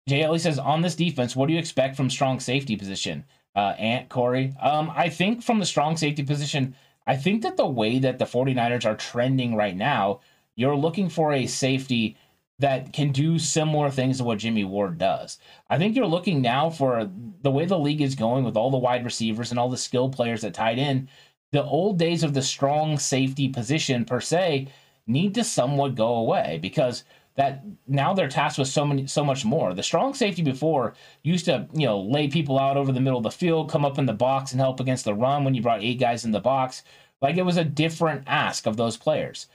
[0.08, 3.24] Jay Ellie says, on this defense, what do you expect from strong safety position?
[3.54, 4.54] Uh, Ant, Corey.
[4.60, 6.74] Um, I think from the strong safety position,
[7.06, 10.20] I think that the way that the 49ers are trending right now,
[10.56, 12.16] you're looking for a safety
[12.60, 15.38] that can do similar things to what Jimmy Ward does.
[15.68, 17.10] I think you're looking now for
[17.42, 20.08] the way the league is going with all the wide receivers and all the skill
[20.08, 21.08] players that tied in
[21.52, 24.68] the old days of the strong safety position per se
[25.06, 27.04] need to somewhat go away because
[27.36, 29.72] that now they're tasked with so many so much more.
[29.72, 33.24] The strong safety before used to, you know, lay people out over the middle of
[33.24, 35.82] the field, come up in the box and help against the run when you brought
[35.82, 36.82] eight guys in the box.
[37.22, 39.46] Like it was a different ask of those players.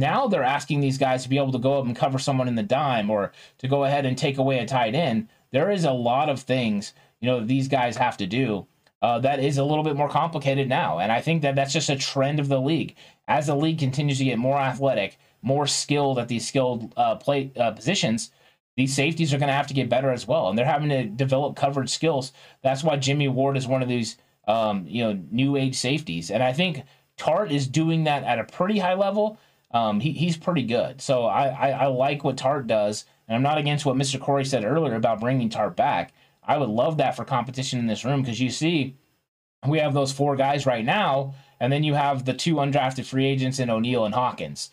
[0.00, 2.56] Now they're asking these guys to be able to go up and cover someone in
[2.56, 5.28] the dime or to go ahead and take away a tight end.
[5.52, 8.66] There is a lot of things, you know, these guys have to do
[9.02, 10.98] uh, that is a little bit more complicated now.
[10.98, 12.96] And I think that that's just a trend of the league.
[13.28, 17.50] As the league continues to get more athletic, more skilled at these skilled uh, play
[17.56, 18.30] uh, positions,
[18.76, 20.48] these safeties are going to have to get better as well.
[20.48, 22.32] And they're having to develop coverage skills.
[22.62, 26.30] That's why Jimmy Ward is one of these, um, you know, new age safeties.
[26.30, 26.82] And I think
[27.16, 29.38] Tartt is doing that at a pretty high level.
[29.72, 31.00] Um, he, he's pretty good.
[31.00, 33.04] So I, I, I like what Tartt does.
[33.28, 34.20] And I'm not against what Mr.
[34.20, 36.12] Corey said earlier about bringing Tartt back.
[36.42, 38.96] I would love that for competition in this room because you see,
[39.66, 43.26] we have those four guys right now, and then you have the two undrafted free
[43.26, 44.70] agents in O'Neal and Hawkins.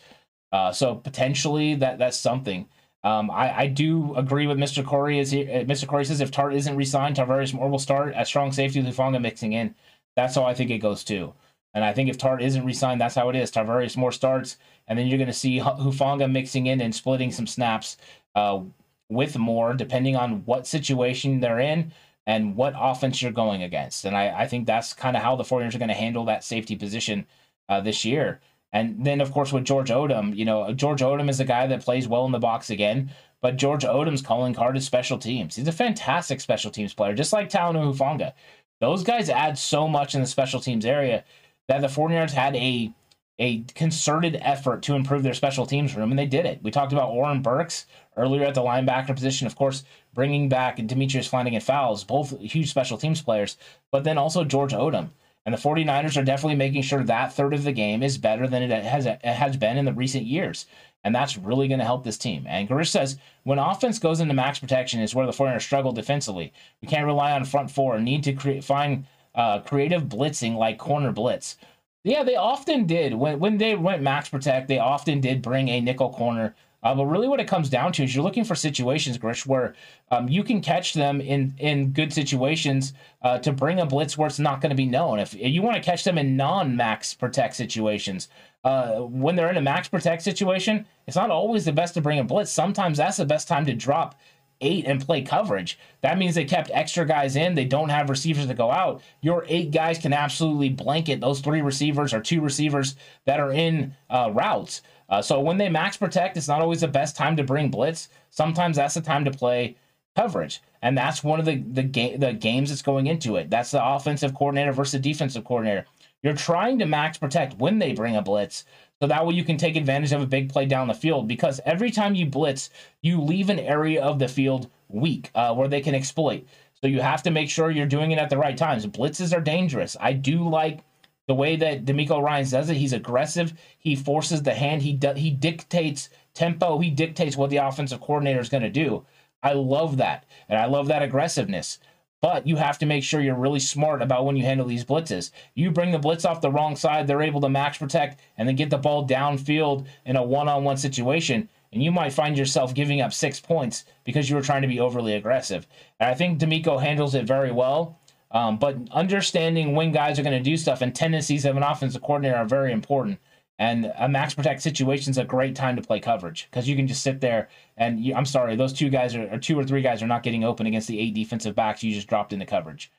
[0.50, 2.66] Uh, so potentially that that's something.
[3.04, 4.84] Um, I, I do agree with Mr.
[4.84, 5.18] Corey.
[5.20, 5.86] Is he, uh, Mr.
[5.86, 9.20] Corey says if Tartt isn't re-signed, Tarvarius Moore will start at strong safety with Hufanga
[9.20, 9.74] mixing in.
[10.16, 11.32] That's how I think it goes too.
[11.74, 13.50] And I think if Tartt isn't re-signed, that's how it is.
[13.50, 14.56] Tarvarius Moore starts,
[14.86, 17.96] and then you're going to see Hufanga mixing in and splitting some snaps
[18.34, 18.60] uh,
[19.08, 21.92] with more, depending on what situation they're in
[22.26, 24.04] and what offense you're going against.
[24.04, 26.44] And I, I think that's kind of how the 49ers are going to handle that
[26.44, 27.26] safety position
[27.68, 28.40] uh, this year.
[28.72, 31.82] And then, of course, with George Odum, you know, George Odum is a guy that
[31.82, 33.10] plays well in the box again,
[33.40, 35.56] but George Odum's calling card is special teams.
[35.56, 38.32] He's a fantastic special teams player, just like Talanoa Hufanga.
[38.80, 41.24] Those guys add so much in the special teams area
[41.68, 42.92] that the 49ers had a
[43.38, 46.60] a concerted effort to improve their special teams room, and they did it.
[46.62, 51.28] We talked about Oren Burks earlier at the linebacker position, of course, bringing back Demetrius
[51.28, 53.56] Flannigan Fowles, both huge special teams players,
[53.92, 55.10] but then also George Odum.
[55.46, 58.64] And the 49ers are definitely making sure that third of the game is better than
[58.64, 60.66] it has, it has been in the recent years.
[61.04, 62.44] And that's really going to help this team.
[62.48, 66.52] And Garish says, when offense goes into max protection is where the 49ers struggle defensively.
[66.82, 69.06] We can't rely on front four and need to create, find
[69.38, 71.56] uh, creative blitzing like corner blitz.
[72.04, 73.14] Yeah, they often did.
[73.14, 76.54] When when they went max protect, they often did bring a nickel corner.
[76.82, 79.74] Uh, but really, what it comes down to is you're looking for situations, Grish, where
[80.12, 84.28] um, you can catch them in in good situations uh, to bring a blitz where
[84.28, 85.18] it's not going to be known.
[85.18, 88.28] If you want to catch them in non-max protect situations,
[88.64, 92.20] uh, when they're in a max protect situation, it's not always the best to bring
[92.20, 92.50] a blitz.
[92.50, 94.14] Sometimes that's the best time to drop
[94.60, 95.78] eight and play coverage.
[96.00, 97.54] That means they kept extra guys in.
[97.54, 99.02] They don't have receivers to go out.
[99.20, 103.94] Your eight guys can absolutely blanket those three receivers or two receivers that are in
[104.10, 104.82] uh, routes.
[105.08, 108.08] Uh, so when they max protect, it's not always the best time to bring blitz.
[108.30, 109.76] Sometimes that's the time to play
[110.16, 113.48] coverage, and that's one of the the, ga- the games that's going into it.
[113.48, 115.86] That's the offensive coordinator versus the defensive coordinator.
[116.22, 118.64] You're trying to max protect when they bring a blitz
[119.00, 121.60] so that way you can take advantage of a big play down the field because
[121.64, 125.80] every time you blitz, you leave an area of the field weak uh, where they
[125.80, 126.44] can exploit.
[126.80, 128.86] So you have to make sure you're doing it at the right times.
[128.86, 129.96] Blitzes are dangerous.
[130.00, 130.80] I do like
[131.28, 132.76] the way that DeMeco Ryans does it.
[132.76, 133.52] He's aggressive.
[133.78, 134.82] He forces the hand.
[134.82, 136.78] He do, he dictates tempo.
[136.78, 139.04] He dictates what the offensive coordinator is going to do.
[139.42, 141.78] I love that, and I love that aggressiveness.
[142.20, 145.30] But you have to make sure you're really smart about when you handle these blitzes.
[145.54, 148.56] You bring the blitz off the wrong side, they're able to max protect and then
[148.56, 151.48] get the ball downfield in a one on one situation.
[151.72, 154.80] And you might find yourself giving up six points because you were trying to be
[154.80, 155.66] overly aggressive.
[156.00, 157.98] And I think DeMeco handles it very well.
[158.30, 162.02] Um, but understanding when guys are going to do stuff and tendencies of an offensive
[162.02, 163.18] coordinator are very important.
[163.58, 166.86] And a max protect situation is a great time to play coverage because you can
[166.86, 169.82] just sit there and you, I'm sorry, those two guys are, or two or three
[169.82, 172.92] guys are not getting open against the eight defensive backs you just dropped into coverage.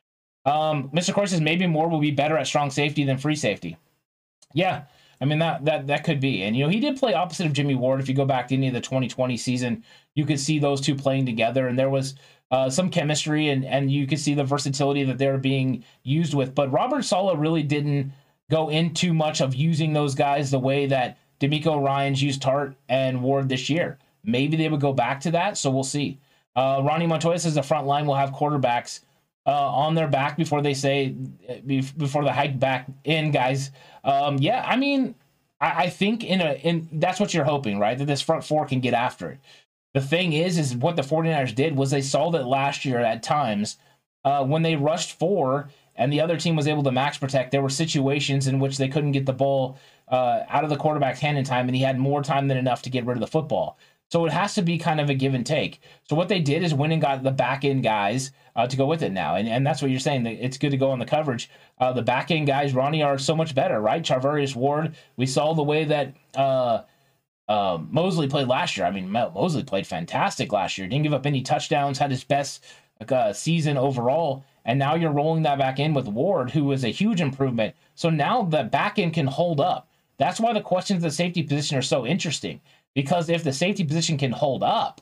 [0.45, 1.13] Um, Mr.
[1.13, 3.77] Corey says maybe Moore will be better at strong safety than free safety.
[4.53, 4.83] Yeah,
[5.21, 6.43] I mean that that that could be.
[6.43, 7.99] And you know, he did play opposite of Jimmy Ward.
[7.99, 9.83] If you go back to any of the 2020 season,
[10.15, 12.15] you could see those two playing together, and there was
[12.51, 16.55] uh, some chemistry, and and you could see the versatility that they're being used with.
[16.55, 18.11] But Robert Saleh really didn't
[18.49, 23.21] go into much of using those guys the way that DeMeco Ryans used Tartt and
[23.21, 23.97] Ward this year.
[24.23, 26.19] Maybe they would go back to that, so we'll see.
[26.55, 29.01] Uh, Ronnie Montoya says the front line will have quarterbacks
[29.45, 31.15] uh, on their back before they say
[31.65, 33.71] before the hike back in, guys.
[34.03, 35.15] Um, yeah, I mean,
[35.61, 37.97] I, I, think in a in that's what you're hoping, right?
[37.97, 39.39] That this front four can get after it.
[39.93, 43.23] The thing is, is what the 49ers did was they saw that last year at
[43.23, 43.77] times
[44.23, 45.69] uh, when they rushed four
[45.99, 48.87] and the other team was able to max protect, there were situations in which they
[48.87, 49.77] couldn't get the ball
[50.07, 52.81] uh, out of the quarterback's hand in time, and he had more time than enough
[52.83, 53.77] to get rid of the football.
[54.09, 55.81] So it has to be kind of a give and take.
[56.09, 58.85] So what they did is went and got the back end guys uh, to go
[58.87, 60.25] with it now, and and that's what you're saying.
[60.25, 61.49] It's good to go on the coverage.
[61.77, 64.01] Uh, the back end guys, Ronnie, are so much better, right?
[64.01, 64.95] Charvarius Ward.
[65.17, 66.15] We saw the way that.
[66.35, 66.83] Uh,
[67.49, 68.85] uh, Moseley played last year.
[68.85, 70.87] I mean, Moseley played fantastic last year.
[70.87, 71.97] Didn't give up any touchdowns.
[71.97, 72.63] Had his best
[73.09, 74.45] uh, season overall.
[74.69, 77.75] And now you're rolling that back in with Ward, who is a huge improvement.
[77.95, 79.89] So now the back end can hold up.
[80.19, 82.61] That's why the questions of the safety position are so interesting
[82.93, 85.01] because if the safety position can hold up,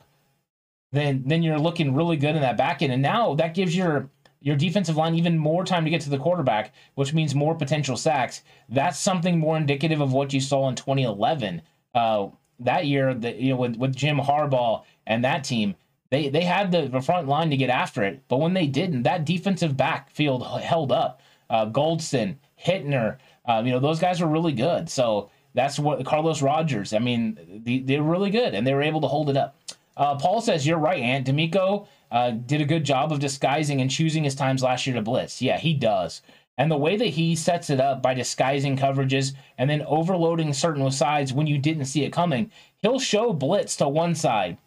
[0.90, 2.94] then then you're looking really good in that back end.
[2.94, 4.08] And now that gives your
[4.40, 7.98] your defensive line even more time to get to the quarterback, which means more potential
[7.98, 8.42] sacks.
[8.70, 11.60] That's something more indicative of what you saw in 2011.
[11.94, 12.28] Uh,
[12.60, 15.74] that year, that you know, with, with Jim Harbaugh and that team,
[16.10, 19.02] they they had the, the front line to get after it, but when they didn't,
[19.02, 21.20] that defensive backfield held up.
[21.50, 24.90] Uh, Goldson, Whitner, uh, you know, those guys were really good.
[24.90, 26.92] So that's what Carlos Rogers.
[26.92, 29.56] I mean, they, they're really good, and they were able to hold it up.
[29.96, 31.26] Uh, Paul says you're right, Ant.
[31.26, 35.02] DeMeco uh, did a good job of disguising and choosing his times last year to
[35.02, 35.42] blitz.
[35.42, 36.22] Yeah, he does.
[36.56, 40.90] And the way that he sets it up by disguising coverages and then overloading certain
[40.90, 44.58] sides when you didn't see it coming, he'll show blitz to one side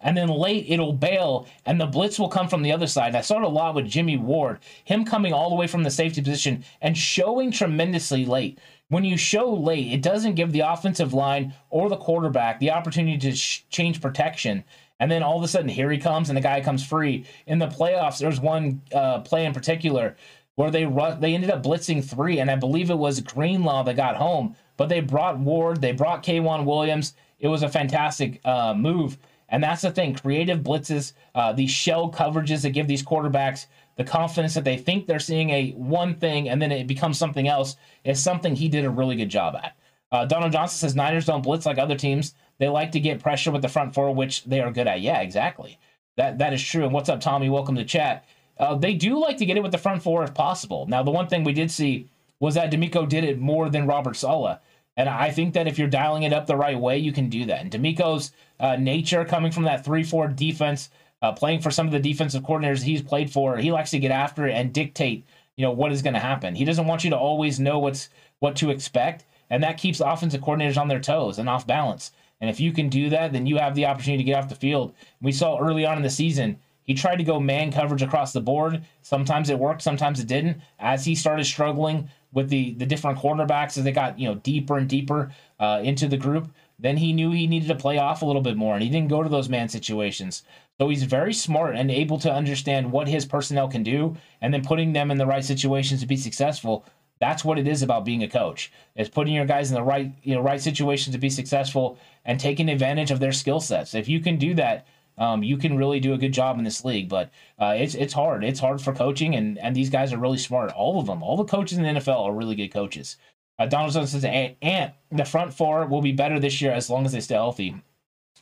[0.00, 3.14] and then late it'll bail and the blitz will come from the other side.
[3.14, 5.90] I saw it a lot with Jimmy Ward, him coming all the way from the
[5.90, 8.58] safety position and showing tremendously late.
[8.88, 13.18] When you show late, it doesn't give the offensive line or the quarterback the opportunity
[13.18, 14.62] to sh- change protection.
[15.00, 17.26] And then all of a sudden, here he comes, and the guy comes free.
[17.46, 20.16] In the playoffs, there's one uh, play in particular
[20.54, 20.84] where they
[21.20, 24.56] they ended up blitzing three, and I believe it was Greenlaw that got home.
[24.76, 27.14] But they brought Ward, they brought K'Waun Williams.
[27.38, 29.18] It was a fantastic uh, move.
[29.48, 33.66] And that's the thing creative blitzes, uh, these shell coverages that give these quarterbacks
[33.96, 37.48] the confidence that they think they're seeing a one thing and then it becomes something
[37.48, 39.76] else is something he did a really good job at.
[40.12, 42.34] Uh, Donald Johnson says Niners don't blitz like other teams.
[42.58, 45.00] They like to get pressure with the front four, which they are good at.
[45.00, 45.78] Yeah, exactly.
[46.16, 46.84] That that is true.
[46.84, 47.50] And what's up, Tommy?
[47.50, 48.24] Welcome to chat.
[48.58, 50.86] Uh, they do like to get it with the front four if possible.
[50.86, 52.08] Now, the one thing we did see
[52.40, 54.58] was that DeMeco did it more than Robert Saleh.
[54.96, 57.44] And I think that if you're dialing it up the right way, you can do
[57.46, 57.60] that.
[57.60, 60.90] And DeMeco's uh, nature coming from that 3 4 defense,
[61.22, 64.10] uh, playing for some of the defensive coordinators he's played for, he likes to get
[64.10, 65.24] after it and dictate,
[65.56, 66.54] you know, what is going to happen.
[66.54, 70.42] He doesn't want you to always know what's what to expect, and that keeps offensive
[70.42, 72.12] coordinators on their toes and off balance.
[72.40, 74.54] And if you can do that, then you have the opportunity to get off the
[74.54, 74.92] field.
[75.22, 78.40] We saw early on in the season, he tried to go man coverage across the
[78.40, 78.84] board.
[79.02, 80.60] Sometimes it worked, sometimes it didn't.
[80.78, 84.76] As he started struggling with the the different cornerbacks as they got you know deeper
[84.76, 86.48] and deeper uh, into the group,
[86.78, 89.08] then he knew he needed to play off a little bit more, and he didn't
[89.08, 90.42] go to those man situations.
[90.78, 94.64] So he's very smart and able to understand what his personnel can do, and then
[94.64, 96.84] putting them in the right situations to be successful.
[97.18, 100.12] That's what it is about being a coach: is putting your guys in the right
[100.22, 103.94] you know right situations to be successful and taking advantage of their skill sets.
[103.94, 104.86] If you can do that,
[105.18, 107.08] um, you can really do a good job in this league.
[107.08, 108.44] But uh, it's it's hard.
[108.44, 110.72] It's hard for coaching, and and these guys are really smart.
[110.72, 113.16] All of them, all the coaches in the NFL are really good coaches.
[113.58, 117.12] Uh, Donaldson says, "Ant, the front four will be better this year as long as
[117.12, 117.74] they stay healthy."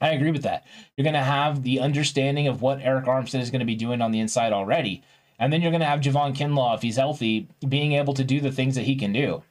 [0.01, 0.67] I agree with that.
[0.97, 4.03] You're going to have the understanding of what Arik Armstead is going to be doing
[4.03, 5.03] on the inside already.
[5.39, 8.41] And then you're going to have Javon Kinlaw, if he's healthy, being able to do
[8.41, 9.43] the things that he can do.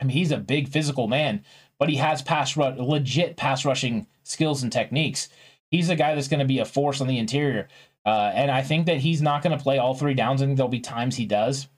[0.00, 1.44] I mean, he's a big physical man,
[1.78, 5.28] but he has pass rush, legit pass rushing skills and techniques
[5.70, 7.68] he's a guy that's going to be a force on the interior.
[8.04, 10.42] Uh, and I think that he's not going to play all three downs.
[10.42, 11.68] I there'll be times he does,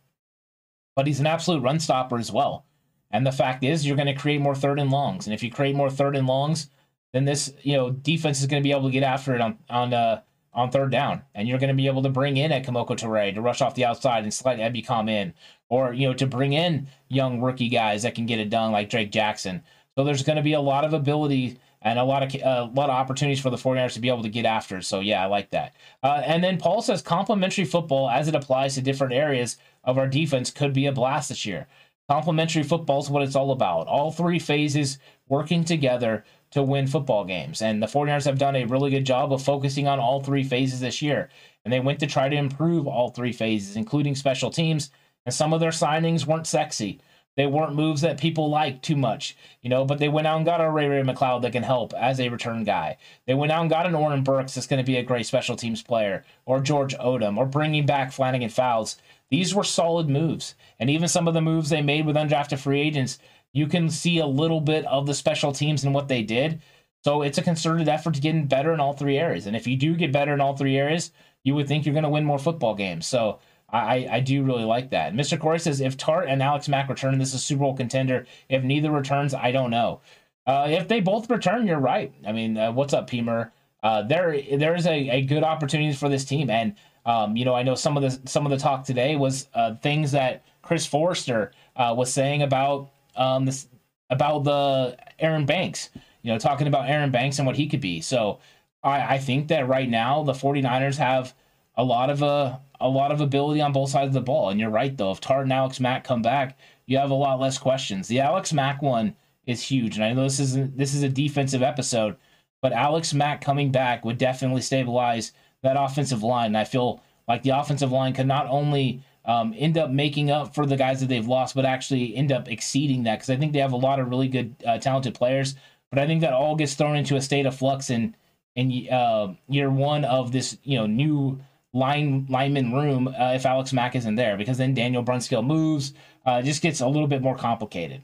[0.95, 2.65] but he's an absolute run stopper as well.
[3.11, 5.27] And the fact is, you're going to create more third and longs.
[5.27, 6.71] And if you create more third and longs,
[7.13, 9.59] then this you know defense is going to be able to get after it on
[9.69, 10.21] on uh,
[10.53, 11.23] on third down.
[11.35, 13.75] And you're going to be able to bring in a Kemoko Turay to rush off
[13.75, 15.33] the outside and slide Ebukam in,
[15.69, 18.91] or, you know, to bring in young rookie guys that can get it done like
[18.91, 19.63] Drake Jackson.
[19.97, 22.91] So there's going to be a lot of ability and a lot of a lot
[22.91, 24.83] of opportunities for the 49ers to be able to get after.
[24.83, 25.75] So yeah, I like that.
[26.03, 30.07] Uh, and then Paul says complementary football as it applies to different areas of our
[30.07, 31.67] defense could be a blast this year.
[32.11, 33.87] Complementary football is what it's all about.
[33.87, 34.99] All three phases
[35.29, 37.63] working together to win football games.
[37.63, 40.81] And the 49ers have done a really good job of focusing on all three phases
[40.81, 41.29] this year.
[41.65, 44.91] And they went to try to improve all three phases, including special teams.
[45.25, 47.01] And some of their signings weren't sexy.
[47.37, 50.45] They weren't moves that people like too much, you know, but they went out and
[50.45, 52.97] got a Ray Ray McCloud that can help as a return guy.
[53.27, 55.55] They went out and got an Oren Burks that's going to be a great special
[55.55, 58.97] teams player, or George Odum, or bringing back Flannigan Fowles.
[59.31, 60.55] These were solid moves.
[60.79, 63.19] And even some of the moves they made with undrafted free agents,
[63.53, 66.61] you can see a little bit of the special teams and what they did.
[67.05, 69.47] So it's a concerted effort to getting better in all three areas.
[69.47, 71.13] And if you do get better in all three areas,
[71.45, 73.07] you would think you're going to win more football games.
[73.07, 73.39] So
[73.73, 75.15] I, I do really like that.
[75.15, 75.39] Mr.
[75.39, 78.27] Corey says if Tartt and Alex Mack return, this is a Super Bowl contender.
[78.49, 80.01] If neither returns, I don't know.
[80.47, 82.13] Uh, if they both return, you're right.
[82.27, 83.53] I mean, uh, what's up, Pemer?
[83.83, 86.75] Uh, there there is a, a good opportunity for this team, and
[87.07, 89.75] um, you know I know some of the some of the talk today was uh,
[89.77, 93.69] things that Chris Foerster uh, was saying about um, this
[94.11, 95.91] about the Aaron Banks.
[96.23, 98.03] You know, talking about Aaron Banks and what he could be.
[98.03, 98.41] So
[98.83, 101.35] I, I think that right now the 49ers have
[101.77, 104.51] a lot of uh, a lot of ability on both sides of the ball.
[104.51, 107.41] And you're right though, if Tartt and Alex Mack come back, you have a lot
[107.41, 108.09] less questions.
[108.09, 109.15] The Alex Mack one
[109.47, 112.17] is huge, and I know this isn't this is a defensive episode,
[112.63, 115.33] but Alex Mack coming back would definitely stabilize
[115.63, 116.49] that offensive line.
[116.49, 120.55] And I feel like the offensive line could not only um, end up making up
[120.55, 123.53] for the guys that they've lost, but actually end up exceeding that because I think
[123.53, 125.55] they have a lot of really good, uh, talented players.
[125.91, 128.15] But I think that all gets thrown into a state of flux in
[128.57, 131.41] in uh, year one of this, you know, new
[131.73, 135.95] line lineman room uh, if Alex Mack isn't there because then Daniel Brunskill moves.
[136.27, 138.03] Uh, just gets a little bit more complicated.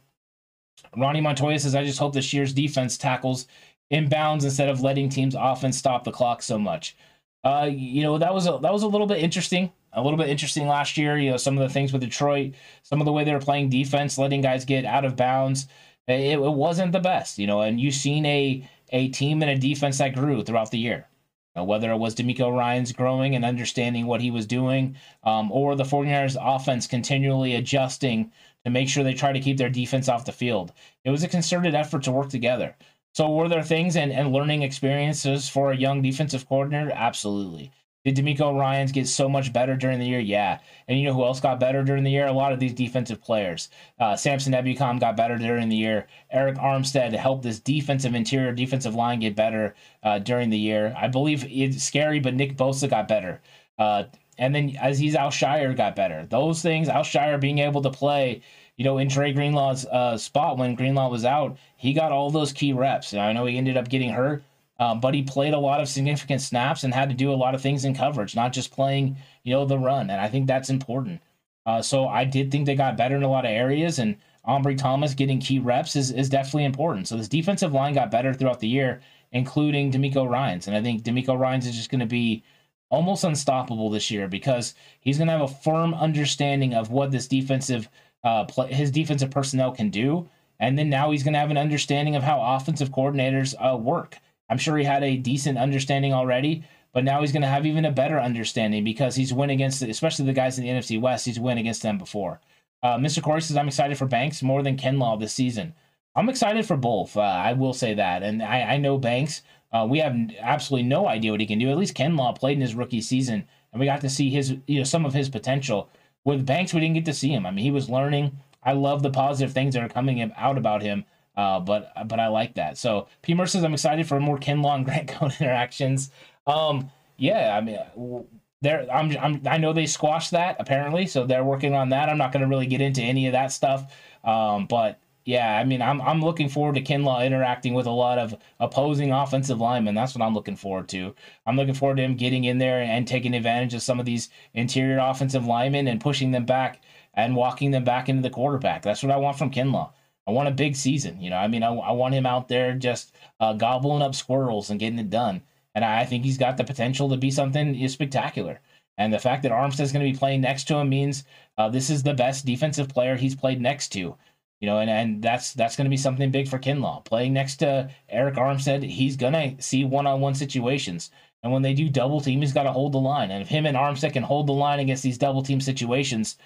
[0.96, 3.46] Ronnie Montoya says, I just hope this year's defense tackles
[3.92, 6.96] inbounds instead of letting teams often stop the clock so much.
[7.44, 9.72] Uh, you know, that was a that was a little bit interesting.
[9.92, 11.16] A little bit interesting last year.
[11.16, 13.70] You know, some of the things with Detroit, some of the way they were playing
[13.70, 15.68] defense, letting guys get out of bounds.
[16.08, 19.58] It, it wasn't the best, you know, and you've seen a a team and a
[19.58, 21.06] defense that grew throughout the year.
[21.54, 25.84] Whether it was DeMeco Ryans growing and understanding what he was doing, um, or the
[25.84, 28.30] 49ers offense continually adjusting
[28.66, 30.72] to make sure they try to keep their defense off the field.
[31.04, 32.74] It was a concerted effort to work together.
[33.16, 36.92] So, were there things and, and learning experiences for a young defensive coordinator?
[36.94, 37.70] Absolutely.
[38.04, 40.20] Did DeMeco Ryans get so much better during the year?
[40.20, 40.58] Yeah.
[40.86, 42.26] And you know who else got better during the year?
[42.26, 43.70] A lot of these defensive players.
[43.98, 46.08] Uh, Samson Ebukam got better during the year.
[46.34, 50.94] Arik Armstead helped this defensive interior defensive line get better uh, during the year.
[50.94, 53.40] I believe it's scary, but Nick Bosa got better.
[53.78, 54.04] Uh,
[54.36, 56.26] and then Azeez Al-Shaair got better.
[56.26, 58.42] Those things, Al-Shaair being able to play,
[58.76, 62.52] you know, in Dre Greenlaw's uh, spot when Greenlaw was out, he got all those
[62.52, 63.12] key reps.
[63.12, 64.42] And I know he ended up getting hurt
[64.78, 67.54] um, but he played a lot of significant snaps and had to do a lot
[67.54, 70.10] of things in coverage, not just playing, you know, the run.
[70.10, 71.20] And I think that's important.
[71.64, 74.16] Uh, so I did think they got better in a lot of areas, and
[74.46, 77.08] Ambry Thomas getting key reps is, is definitely important.
[77.08, 79.00] So this defensive line got better throughout the year,
[79.32, 80.68] including DeMeco Ryans.
[80.68, 82.44] And I think DeMeco Ryans is just going to be
[82.88, 87.26] almost unstoppable this year because he's going to have a firm understanding of what this
[87.26, 87.88] defensive,
[88.26, 90.28] uh, play, his defensive personnel can do.
[90.58, 94.16] And then now he's going to have an understanding of how offensive coordinators uh, work.
[94.48, 97.84] I'm sure he had a decent understanding already, but now he's going to have even
[97.84, 101.26] a better understanding because he's win against, especially the guys in the NFC West.
[101.26, 102.40] He's win against them before.
[102.82, 103.22] Uh, Mr.
[103.22, 105.74] Corey says, I'm excited for Banks more than Kinlaw this season.
[106.16, 107.16] I'm excited for both.
[107.16, 108.22] Uh, I will say that.
[108.22, 111.70] And I, I know Banks, uh, we have absolutely no idea what he can do.
[111.70, 114.78] At least Kinlaw played in his rookie season, and we got to see his, you
[114.78, 115.90] know, some of his potential.
[116.26, 117.46] With Banks, we didn't get to see him.
[117.46, 118.36] I mean, he was learning.
[118.60, 121.04] I love the positive things that are coming out about him.
[121.36, 122.76] Uh, but but I like that.
[122.78, 123.32] So P.
[123.32, 126.10] Mercer says I'm excited for more Kinlaw and Grant Cohn interactions.
[126.46, 128.26] Um, yeah, I mean,
[128.60, 132.08] there I'm, I'm I know they squashed that apparently, so they're working on that.
[132.08, 133.94] I'm not going to really get into any of that stuff.
[134.24, 138.16] Um, but yeah, I mean, I'm I'm looking forward to Kinlaw interacting with a lot
[138.16, 139.96] of opposing offensive linemen.
[139.96, 141.16] That's what I'm looking forward to.
[141.44, 144.30] I'm looking forward to him getting in there and taking advantage of some of these
[144.54, 146.80] interior offensive linemen and pushing them back
[147.14, 148.82] and walking them back into the quarterback.
[148.82, 149.90] That's what I want from Kinlaw.
[150.28, 151.20] I want a big season.
[151.20, 154.70] You know, I mean, I, I want him out there just uh, gobbling up squirrels
[154.70, 155.42] and getting it done.
[155.74, 158.60] And I think he's got the potential to be something spectacular.
[158.96, 161.24] And the fact that Armstead's going to be playing next to him means
[161.58, 164.16] uh, this is the best defensive player he's played next to.
[164.60, 167.04] You know, and, and that's that's going to be something big for Kinlaw.
[167.04, 171.10] Playing next to Arik Armstead, he's going to see one on one situations.
[171.42, 173.30] And when they do double team, he's got to hold the line.
[173.30, 176.38] And if him and Armstead can hold the line against these double team situations,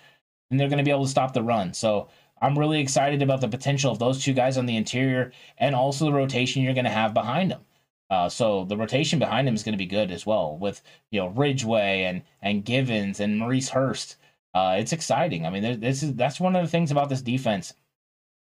[0.51, 1.73] then they're going to be able to stop the run.
[1.73, 2.09] So
[2.43, 6.05] I'm really excited about the potential of those two guys on the interior and also
[6.07, 7.65] the rotation you're going to have behind them.
[8.11, 10.83] Uh, so the rotation behind him is going to be good as well with
[11.13, 14.17] you know Ridgeway and and Givens and Maurice Hurst.
[14.53, 15.47] Uh, it's exciting.
[15.47, 17.73] I mean, this is that's one of the things about this defense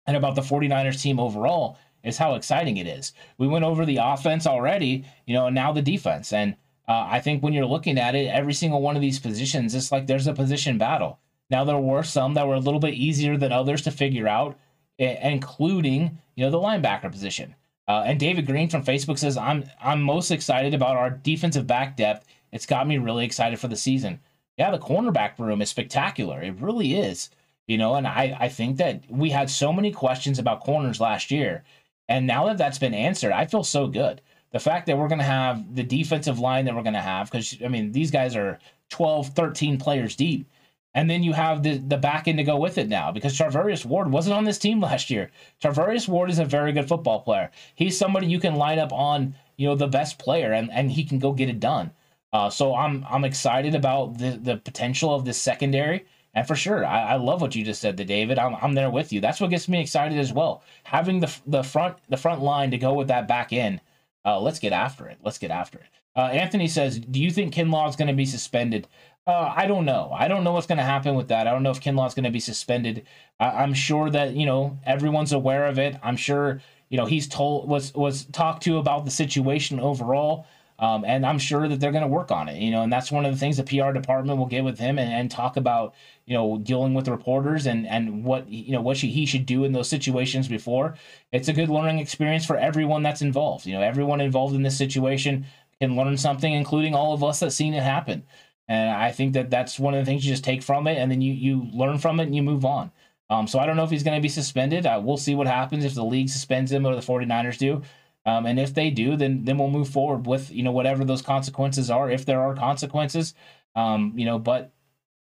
[0.06, 3.12] and about the 49ers team overall is how exciting it is.
[3.38, 6.32] We went over the offense already, you know, and now the defense.
[6.32, 6.54] And
[6.88, 9.90] uh, I think when you're looking at it, every single one of these positions, it's
[9.90, 11.18] like there's a position battle.
[11.50, 14.58] Now there were some that were a little bit easier than others to figure out,
[14.98, 17.54] including you know the linebacker position.
[17.88, 21.96] Uh, and David Green from Facebook says, "I'm I'm most excited about our defensive back
[21.96, 22.26] depth.
[22.52, 24.20] It's got me really excited for the season.
[24.58, 26.42] Yeah, the cornerback room is spectacular.
[26.42, 27.30] It really is.
[27.66, 31.30] You know, and I I think that we had so many questions about corners last
[31.30, 31.64] year,
[32.08, 34.20] and now that that's been answered, I feel so good.
[34.52, 37.30] The fact that we're going to have the defensive line that we're going to have,
[37.30, 38.58] because I mean these guys are
[38.90, 40.48] 12, 13 players deep."
[40.96, 43.84] And then you have the, the back end to go with it now because Charvarius
[43.84, 45.30] Ward wasn't on this team last year.
[45.62, 47.50] Charvarius Ward is a very good football player.
[47.74, 51.04] He's somebody you can line up on, you know, the best player and, and he
[51.04, 51.90] can go get it done.
[52.32, 56.06] Uh, so I'm I'm excited about the, the potential of this secondary.
[56.36, 58.38] And for sure, I, I love what you just said to David.
[58.38, 59.22] I'm, I'm there with you.
[59.22, 60.62] That's what gets me excited as well.
[60.84, 63.80] Having the the front the front line to go with that back end.
[64.24, 65.18] Uh, let's get after it.
[65.24, 65.86] Let's get after it.
[66.14, 68.86] Uh, Anthony says, "Do you think Kinlaw is going to be suspended?"
[69.26, 70.12] Uh, I don't know.
[70.14, 71.48] I don't know what's going to happen with that.
[71.48, 73.06] I don't know if Kinlaw is going to be suspended.
[73.40, 75.96] I- am sure that you know everyone's aware of it.
[76.02, 76.60] I'm sure
[76.90, 80.46] you know he's told was was talked to about the situation overall,
[80.78, 82.60] um, and I'm sure that they're going to work on it.
[82.60, 84.98] You know, and that's one of the things the PR department will get with him
[84.98, 85.94] and, and talk about.
[86.26, 89.62] You know, dealing with reporters and and what you know what she, he should do
[89.62, 90.96] in those situations before.
[91.30, 93.64] It's a good learning experience for everyone that's involved.
[93.64, 95.46] You know, everyone involved in this situation
[95.80, 98.24] can learn something, including all of us that seen it happen.
[98.68, 101.10] And I think that that's one of the things you just take from it, and
[101.10, 102.90] then you you learn from it and you move on.
[103.30, 104.86] Um, so I don't know if he's going to be suspended.
[105.02, 107.82] We'll see what happens if the league suspends him or the 49ers do.
[108.26, 111.22] Um, and if they do, then then we'll move forward with you know whatever those
[111.22, 113.34] consequences are, if there are consequences.
[113.76, 114.72] Um, you know, but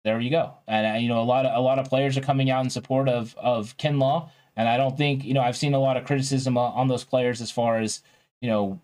[0.04, 0.56] there you go.
[0.68, 2.70] And uh, you know, a lot of a lot of players are coming out in
[2.70, 6.06] support of of Kinlaw, and I don't think you know I've seen a lot of
[6.06, 8.02] criticism on those players as far as
[8.42, 8.82] you know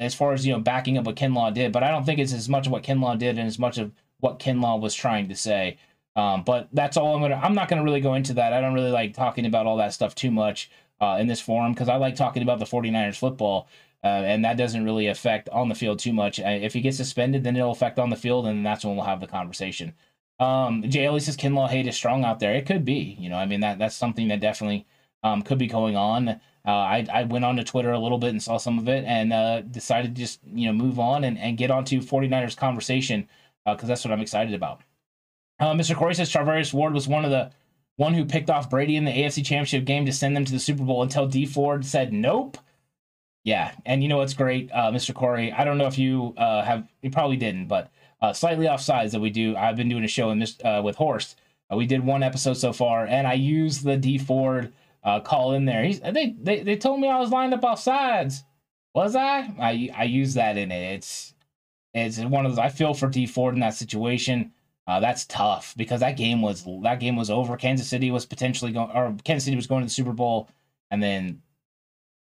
[0.00, 2.32] as far as you know backing up what Kinlaw did, but I don't think it's
[2.32, 5.36] as much of what Kinlaw did and as much of what Kinlaw was trying to
[5.36, 5.76] say.
[6.16, 7.40] Um, but that's all I'm gonna.
[7.42, 8.52] I'm not gonna really go into that.
[8.54, 10.70] I don't really like talking about all that stuff too much
[11.02, 13.68] uh, in this forum because I like talking about the 49ers football,
[14.04, 16.40] uh, and that doesn't really affect on the field too much.
[16.40, 19.04] Uh, if he gets suspended, then it'll affect on the field, and that's when we'll
[19.04, 19.92] have the conversation.
[20.38, 22.54] Um, Jay Ellie says Kinlaw hate is strong out there.
[22.54, 23.36] It could be, you know.
[23.36, 24.86] I mean that that's something that definitely
[25.22, 26.28] um, could be going on.
[26.64, 29.04] Uh, I, I went on to Twitter a little bit and saw some of it
[29.04, 33.28] and uh, decided to just you know move on and, and get onto 49ers conversation
[33.64, 34.82] because uh, that's what I'm excited about.
[35.60, 35.96] Uh, Mr.
[35.96, 37.50] Corey says Charvarius Ward was one of the
[38.02, 40.58] one who picked off Brady in the AFC Championship game to send them to the
[40.58, 42.58] Super Bowl until Dee Ford said nope.
[43.44, 45.14] Yeah, and you know what's great, uh, Mr.
[45.14, 45.52] Corey?
[45.52, 47.90] I don't know if you uh, have, you probably didn't, but
[48.34, 49.56] slightly off sides that we do.
[49.56, 51.40] I've been doing a show in this, with Horst.
[51.74, 54.72] we did one episode so far, and I used the Dee Ford
[55.04, 55.84] uh, call in there.
[55.84, 58.44] He's, they, they they told me I was lined up off sides.
[58.94, 59.50] Was I?
[59.58, 60.94] I I use that in it.
[60.94, 61.34] It's
[61.94, 62.58] it's one of those.
[62.58, 64.52] I feel for Dee Ford in that situation.
[64.86, 67.56] Uh, that's tough because that game was that game was over.
[67.56, 70.48] Kansas City was potentially going, or Kansas City was going to the Super Bowl,
[70.90, 71.40] and then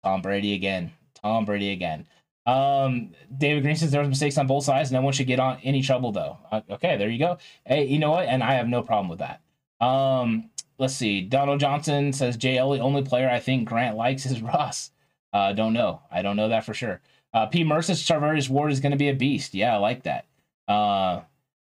[0.04, 0.92] Tom Brady again.
[1.14, 2.06] Tom Brady again.
[2.46, 4.92] Um, David Green says there was mistakes on both sides.
[4.92, 6.38] No one should get on any trouble though.
[6.52, 7.38] Uh, okay, there you go.
[7.64, 8.28] Hey, you know what?
[8.28, 9.40] And I have no problem with that.
[9.84, 11.22] Um, let's see.
[11.22, 14.92] Donald Johnson says JL, the only player I think Grant likes is Ross.
[15.32, 16.00] Uh, don't know.
[16.10, 17.00] I don't know that for sure.
[17.34, 17.64] Uh, P.
[17.64, 19.52] Mercer Charvarius Ward is going to be a beast.
[19.52, 20.26] Yeah, I like that.
[20.68, 21.22] Uh,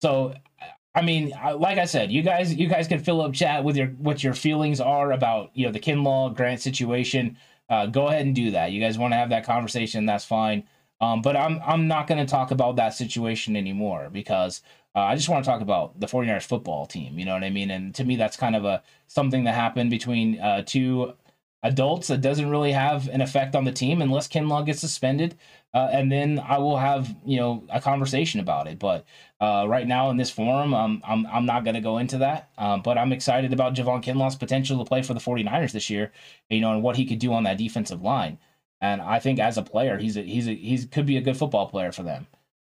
[0.02, 0.34] so,
[0.94, 3.88] I mean, like I said, you guys, you guys can fill up chat with your
[3.88, 7.36] what your feelings are about you know the Kinlaw Grant situation.
[7.68, 8.70] Uh, go ahead and do that.
[8.72, 10.06] You guys want to have that conversation?
[10.06, 10.64] That's fine.
[11.00, 14.62] Um, but I'm I'm not going to talk about that situation anymore because
[14.94, 17.18] uh, I just want to talk about the 49ers football team.
[17.18, 17.70] You know what I mean?
[17.70, 21.14] And to me, that's kind of a something that happened between uh, two
[21.64, 25.36] adults that doesn't really have an effect on the team unless Kinlaw gets suspended.
[25.72, 28.78] Uh, and then I will have you know a conversation about it.
[28.78, 29.04] But
[29.40, 32.50] uh, right now in this forum, um, I'm I'm not going to go into that.
[32.56, 36.12] Um, but I'm excited about Javon Kinlaw's potential to play for the 49ers this year.
[36.48, 38.38] You know, and what he could do on that defensive line.
[38.80, 41.36] And I think as a player, he's a, he's a, he's could be a good
[41.36, 42.26] football player for them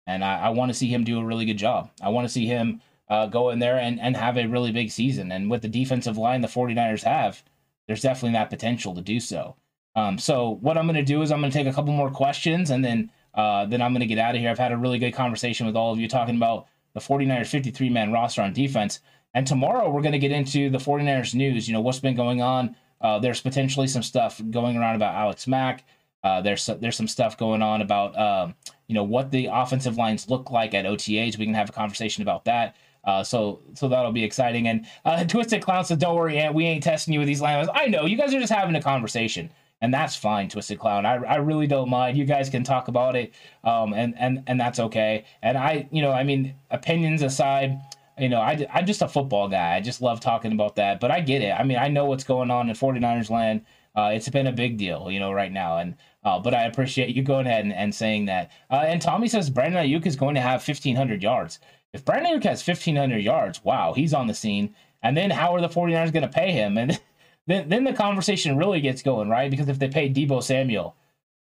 [0.07, 1.89] and I, I want to see him do a really good job.
[2.01, 4.91] I want to see him uh, go in there and, and have a really big
[4.91, 5.31] season.
[5.31, 7.43] And with the defensive line the 49ers have,
[7.87, 9.55] there's definitely that potential to do so.
[9.95, 12.09] Um, so what I'm going to do is I'm going to take a couple more
[12.09, 14.49] questions and then uh, then I'm going to get out of here.
[14.49, 17.89] I've had a really good conversation with all of you talking about the 49ers 53
[17.89, 18.99] man roster on defense.
[19.33, 21.67] And tomorrow we're going to get into the 49ers news.
[21.67, 22.75] You know, what's been going on.
[22.99, 25.85] Uh, there's potentially some stuff going around about Alex Mack.
[26.23, 28.53] Uh, there's there's some stuff going on about um,
[28.87, 31.37] you know what the offensive lines look like at OTAs.
[31.37, 32.75] We can have a conversation about that.
[33.03, 34.67] Uh, so so that'll be exciting.
[34.67, 36.53] And uh, Twisted Clown said, "Don't worry, Ant.
[36.53, 37.67] We ain't testing you with these lines.
[37.73, 39.49] I know you guys are just having a conversation,
[39.81, 40.49] and that's fine.
[40.49, 41.05] Twisted Clown.
[41.05, 42.17] I, I really don't mind.
[42.17, 43.33] You guys can talk about it,
[43.63, 45.25] um, and and and that's okay.
[45.41, 47.79] And I, you know, I mean, opinions aside."
[48.19, 49.73] You know, I, I'm just a football guy.
[49.73, 50.99] I just love talking about that.
[50.99, 51.51] But I get it.
[51.51, 53.61] I mean, I know what's going on in 49ers land.
[53.95, 55.77] Uh, it's been a big deal, you know, right now.
[55.77, 58.51] And uh, but I appreciate you going ahead and, and saying that.
[58.69, 61.59] Uh, and Tommy says Brandon Aiyuk is going to have 1,500 yards.
[61.93, 64.75] If Brandon Aiyuk has 1,500 yards, wow, he's on the scene.
[65.03, 66.77] And then how are the 49ers going to pay him?
[66.77, 66.99] And
[67.47, 69.51] then, then the conversation really gets going, right?
[69.51, 70.95] Because if they pay Deebo Samuel,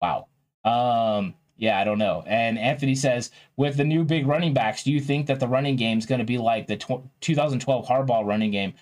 [0.02, 0.28] wow.
[0.64, 2.24] Um, yeah, I don't know.
[2.26, 5.76] And Anthony says, with the new big running backs, do you think that the running
[5.76, 8.74] game is going to be like the tw- 2012 Harbaugh running game?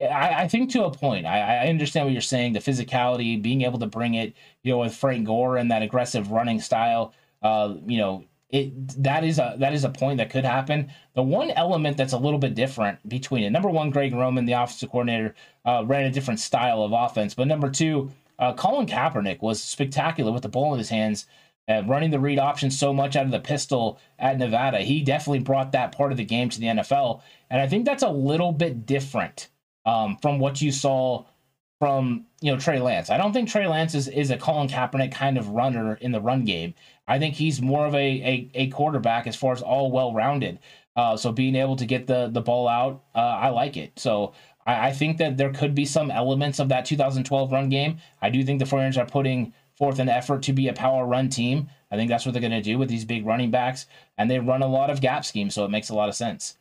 [0.00, 1.26] I, I, think to a point.
[1.26, 2.54] I, I, understand what you're saying.
[2.54, 6.30] The physicality, being able to bring it, you know, with Frank Gore and that aggressive
[6.30, 7.14] running style.
[7.42, 10.90] Uh, you know, it that is a that is a point that could happen.
[11.14, 13.50] The one element that's a little bit different between it.
[13.50, 15.34] Number one, Greg Roman, the offensive coordinator,
[15.64, 17.34] uh, ran a different style of offense.
[17.34, 21.26] But number two, uh, Colin Kaepernick was spectacular with the ball in his hands.
[21.66, 25.38] Uh, running the read option so much out of the pistol at Nevada, he definitely
[25.38, 28.52] brought that part of the game to the NFL, and I think that's a little
[28.52, 29.48] bit different
[29.86, 31.24] um, from what you saw
[31.78, 33.10] from you know Trey Lance.
[33.10, 36.20] I don't think Trey Lance is, is a Colin Kaepernick kind of runner in the
[36.20, 36.74] run game.
[37.06, 40.58] I think he's more of a a, a quarterback as far as all well rounded.
[40.96, 43.98] Uh, so being able to get the the ball out, uh, I like it.
[43.98, 44.32] So
[44.66, 47.98] I, I, think that there could be some elements of that 2012 run game.
[48.22, 51.28] I do think the 49ers are putting forth an effort to be a power run
[51.28, 51.68] team.
[51.90, 53.86] I think that's what they're going to do with these big running backs,
[54.18, 56.56] and they run a lot of gap schemes, so it makes a lot of sense.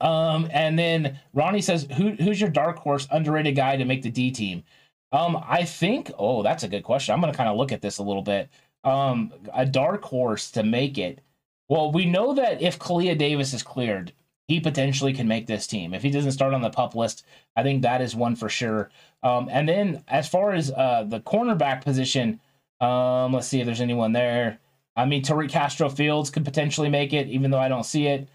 [0.00, 4.10] Um, and then Ronnie says, Who, who's your dark horse underrated guy to make the
[4.10, 4.64] D team?
[5.12, 7.14] Um, I think, oh, that's a good question.
[7.14, 8.50] I'm going to kind of look at this a little bit.
[8.86, 11.20] Um, a dark horse to make it.
[11.68, 14.12] Well, we know that if Kalia Davis is cleared,
[14.46, 15.92] he potentially can make this team.
[15.92, 17.24] If he doesn't start on the pup list,
[17.56, 18.90] I think that is one for sure.
[19.24, 22.40] Um, and then as far as uh, the cornerback position,
[22.80, 24.60] um, let's see if there's anyone there.
[24.94, 28.28] I mean, Tariq Castro Fields could potentially make it, even though I don't see it.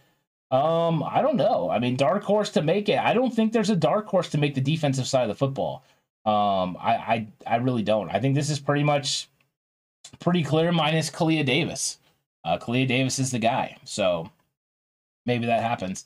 [0.51, 1.69] Um, I don't know.
[1.69, 2.99] I mean, dark horse to make it.
[2.99, 5.85] I don't think there's a dark horse to make the defensive side of the football.
[6.25, 8.09] Um, I I, I really don't.
[8.09, 9.29] I think this is pretty much
[10.19, 11.99] pretty clear, minus Kalia Davis.
[12.43, 14.29] Uh, Kalia Davis is the guy, so
[15.25, 16.05] maybe that happens.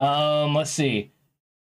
[0.00, 1.12] Um, let's see.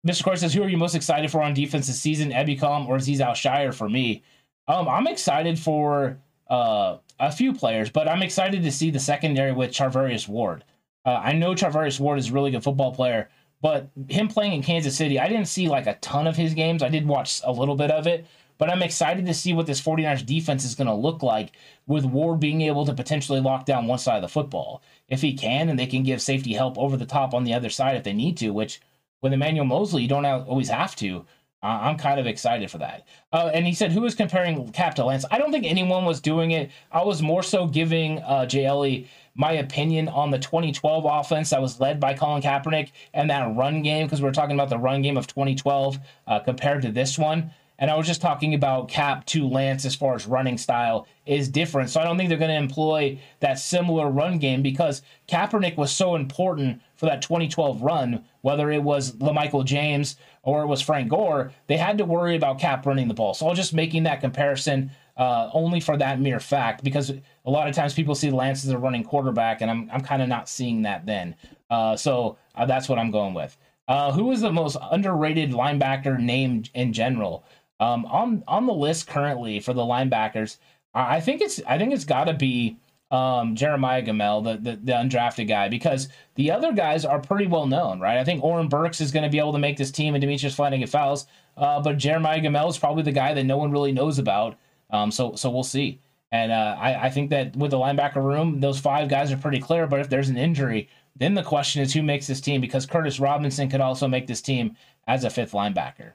[0.08, 0.24] Mr.
[0.24, 3.20] Court says, "Who are you most excited for on defense this season, Ebukam or Azeez
[3.20, 4.24] Al-Shaair?" For me,
[4.68, 6.18] um, I'm excited for
[6.50, 10.64] uh, a few players, but I'm excited to see the secondary with Charvarius Ward.
[11.06, 13.30] Uh, I know Charvarius Ward is a really good football player,
[13.62, 16.84] but him playing in Kansas City, I didn't see like a ton of his games.
[16.84, 18.26] I did watch a little bit of it,
[18.58, 21.54] but I'm excited to see what this 49ers defense is going to look like
[21.88, 24.82] with Ward being able to potentially lock down one side of the football.
[25.10, 27.70] If he can, and they can give safety help over the top on the other
[27.70, 28.82] side if they need to, which
[29.22, 31.26] with Emmanuel Moseley, you don't always have to.
[31.64, 33.08] I'm kind of excited for that.
[33.32, 36.20] Uh, and he said, "Who is comparing Cap to Lance?" I don't think anyone was
[36.20, 36.72] doing it.
[36.92, 41.80] I was more so giving uh, JLE my opinion on the 2012 offense that was
[41.80, 45.02] led by Colin Kaepernick and that run game, because we are talking about the run
[45.02, 47.52] game of 2012 uh, compared to this one.
[47.80, 51.50] And I was just talking about Cap to Lance as far as running style is
[51.50, 51.90] different.
[51.90, 55.92] So I don't think they're going to employ that similar run game because Kaepernick was
[55.92, 61.10] so important for that 2012 run, whether it was LaMichael James or it was Frank
[61.10, 63.34] Gore, they had to worry about Cap running the ball.
[63.34, 67.50] So I was just making that comparison uh, only for that mere fact because a
[67.50, 70.28] lot of times people see Lance as a running quarterback, and I'm I'm kind of
[70.28, 71.36] not seeing that then.
[71.70, 73.58] Uh, so uh, that's what I'm going with.
[73.88, 77.44] Uh, who is the most underrated linebacker named in general?
[77.80, 80.58] Um, on on the list currently for the linebackers,
[80.94, 82.78] I think it's I think it's got to be
[83.12, 87.68] um, Jeremiah Gemmel, the, the, the undrafted guy, because the other guys are pretty well
[87.68, 88.18] known, right?
[88.18, 90.56] I think Oren Burks is going to be able to make this team, and Demetrius
[90.56, 91.28] Flannigan Fowles.
[91.56, 94.58] Uh, but Jeremiah Gemmel is probably the guy that no one really knows about.
[94.90, 96.00] Um, so so we'll see.
[96.32, 99.60] And uh, I, I think that with the linebacker room, those five guys are pretty
[99.60, 99.86] clear.
[99.86, 103.20] But if there's an injury, then the question is who makes this team because Curtis
[103.20, 104.76] Robinson could also make this team
[105.08, 106.14] as a fifth linebacker.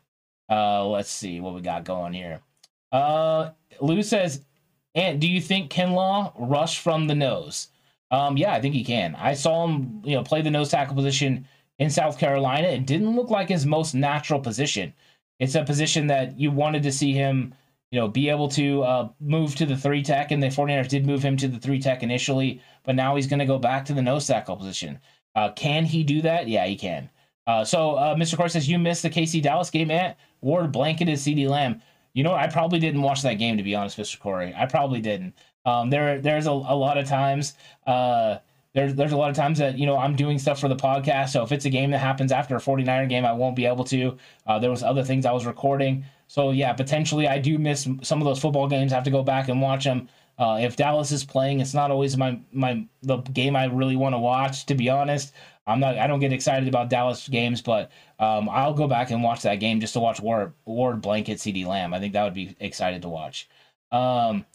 [0.51, 2.41] Uh, let's see what we got going here.
[2.93, 4.45] Uh, Lou says,
[4.95, 7.69] "And do you think Kinlaw rush from the nose?"
[8.11, 9.15] Um, yeah, I think he can.
[9.17, 11.47] I saw him, you know, play the nose tackle position
[11.79, 12.69] in South Carolina.
[12.69, 14.95] It didn't look like his most natural position.
[15.39, 17.55] it's a position that you wanted to see him,
[17.93, 21.07] you know, be able to uh, move to the three tech, and the 49ers did
[21.07, 23.95] move him to the three tech initially, but now he's going to go back to
[23.95, 24.99] the nose tackle position.
[25.37, 26.49] Uh, can he do that?
[26.49, 27.09] Yeah, he can.
[27.47, 28.37] Uh, so uh, Mr.
[28.37, 29.91] Core says you missed the KC Dallas game.
[29.91, 31.82] At Ward blanketed CeeDee Lamb.
[32.12, 34.18] You know, I probably didn't watch that game to be honest, Mr.
[34.18, 34.55] Corey.
[34.57, 35.34] I probably didn't.
[35.64, 37.55] Um, there, there's a, a lot of times.
[37.86, 38.39] Uh,
[38.74, 41.30] there's there's a lot of times that you know I'm doing stuff for the podcast.
[41.30, 43.84] So if it's a game that happens after a 49er game, I won't be able
[43.84, 44.16] to.
[44.47, 46.05] Uh, there was other things I was recording.
[46.28, 48.93] So yeah, potentially I do miss some of those football games.
[48.93, 50.09] I have to go back and watch them.
[50.39, 54.14] Uh, if Dallas is playing, it's not always my my the game I really want
[54.14, 54.66] to watch.
[54.66, 55.32] To be honest,
[55.69, 55.99] I'm not.
[55.99, 59.57] I don't get excited about Dallas games, but um, I'll go back and watch that
[59.57, 61.93] game just to watch Ward Ward blanket CeeDee Lamb.
[61.93, 63.49] I think that would be excited to watch.
[63.93, 64.47] Um,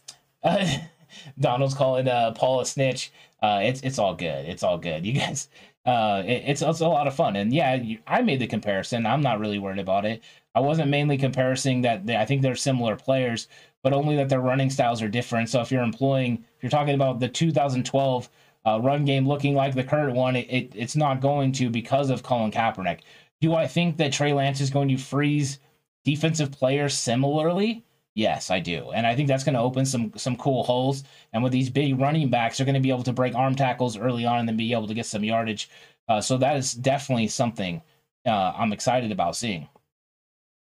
[1.40, 3.12] Donald's calling uh, Paul a snitch.
[3.42, 4.46] Uh, it's it's all good.
[4.46, 5.06] It's all good.
[5.06, 5.50] You guys,
[5.86, 7.36] uh, it, it's it's a lot of fun.
[7.36, 9.06] And yeah, you, I made the comparison.
[9.06, 10.24] I'm not really worried about it.
[10.56, 12.06] I wasn't mainly comparing that.
[12.08, 13.48] They, I think they're similar players,
[13.84, 15.50] but only that their running styles are different.
[15.50, 18.30] So if you're employing, if you're talking about the 2012
[18.66, 22.10] uh, run game looking like the current one, it, it, it's not going to because
[22.10, 23.02] of Colin Kaepernick.
[23.42, 25.60] Do I think that Trey Lance is going to freeze
[26.06, 27.84] defensive players similarly?
[28.16, 31.04] Yes, I do, and I think that's going to open some some cool holes.
[31.34, 33.98] And with these big running backs, they're going to be able to break arm tackles
[33.98, 35.70] early on and then be able to get some yardage.
[36.08, 37.82] Uh, so that is definitely something
[38.26, 39.68] uh, I'm excited about seeing.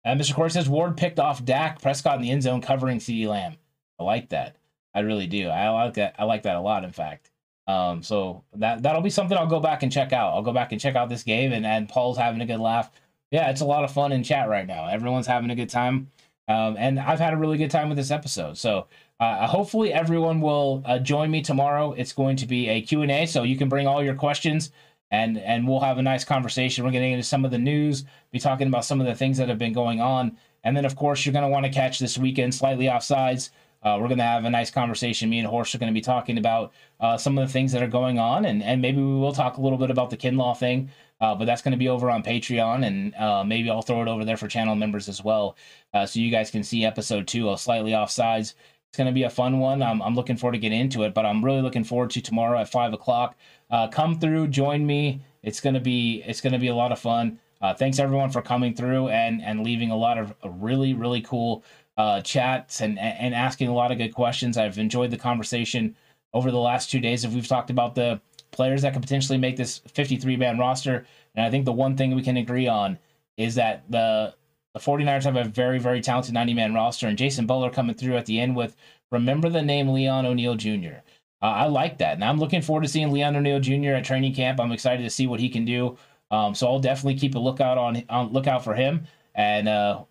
[0.04, 0.34] And Mr.
[0.34, 3.56] Corey says Ward picked off Dak Prescott in the end zone covering CeeDee Lamb.
[3.98, 4.56] I like that.
[4.94, 5.48] I really do.
[5.48, 6.14] I like that.
[6.18, 6.84] I like that a lot.
[6.84, 7.30] In fact,
[7.66, 10.34] um, so that that'll be something I'll go back and check out.
[10.34, 12.90] I'll go back and check out this game, and and Paul's having a good laugh.
[13.30, 14.86] Yeah, it's a lot of fun in chat right now.
[14.86, 16.10] Everyone's having a good time.
[16.48, 18.56] Um, and I've had a really good time with this episode.
[18.56, 18.86] So
[19.18, 21.90] uh, hopefully everyone will uh, join me tomorrow.
[21.92, 24.70] It's going to be a Q&A, so you can bring all your questions
[25.10, 26.84] and and we'll have a nice conversation.
[26.84, 29.48] We're getting into some of the news, be talking about some of the things that
[29.48, 30.36] have been going on.
[30.64, 33.50] And then, of course, you're going to want to catch this weekend slightly offsides.
[33.82, 35.30] Uh, we're going to have a nice conversation.
[35.30, 37.82] Me and Horst are going to be talking about uh, some of the things that
[37.82, 40.58] are going on, and, and maybe we will talk a little bit about the Kinlaw
[40.58, 40.90] thing.
[41.18, 44.08] Uh, but that's going to be over on Patreon, and uh, maybe I'll throw it
[44.08, 45.56] over there for channel members as well,
[45.94, 48.52] uh, so you guys can see episode two of Slightly Offsides.
[48.88, 49.82] It's going to be a fun one.
[49.82, 52.58] I'm, I'm looking forward to get into it, but I'm really looking forward to tomorrow
[52.60, 53.34] at five o'clock.
[53.70, 55.22] Uh, come through, join me.
[55.42, 57.38] It's going to be it's going to be a lot of fun.
[57.78, 61.64] Thanks everyone for coming through and and leaving a lot of really really cool
[61.96, 64.56] uh, chats and and asking a lot of good questions.
[64.56, 65.96] I've enjoyed the conversation
[66.34, 67.24] over the last two days.
[67.24, 68.20] If we've talked about the
[68.56, 71.06] players that could potentially make this 53 man roster.
[71.34, 72.98] And I think the one thing we can agree on
[73.36, 74.34] is that the
[74.74, 78.16] the 49ers have a very, very talented 90 man roster, and Jason Butler coming through
[78.16, 78.76] at the end with
[79.10, 81.00] remember the name Leon O'Neal Jr.
[81.40, 83.92] Uh, I like that, and I'm looking forward to seeing Leon O'Neal Jr.
[83.92, 84.60] at training camp.
[84.60, 85.96] I'm excited to see what he can do.
[86.30, 90.04] Um, so I'll definitely keep a lookout on, on lookout for him, and uh,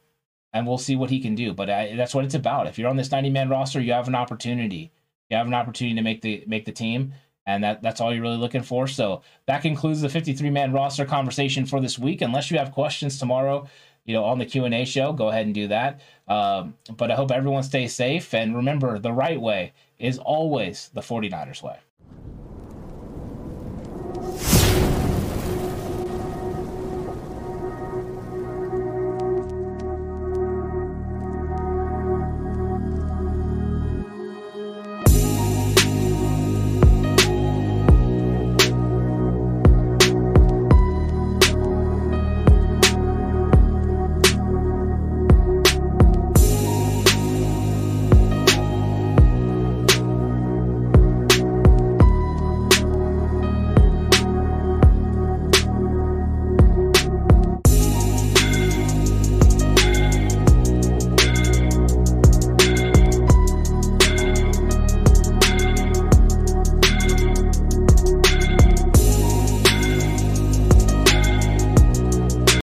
[0.56, 1.54] and we'll see what he can do.
[1.54, 2.66] But I, that's what it's about.
[2.66, 4.90] If you're on this 90 man roster, you have an opportunity.
[5.30, 7.14] You have an opportunity to make the make the team
[7.46, 8.88] and that that's all you're really looking for.
[8.88, 12.22] So that concludes the 53 man roster conversation for this week.
[12.22, 13.68] Unless you have questions tomorrow,
[14.06, 16.00] you know, on the Q and A show, go ahead and do that.
[16.30, 21.02] Um, but I hope everyone stays safe and remember, the right way is always the
[21.02, 21.80] 49ers way.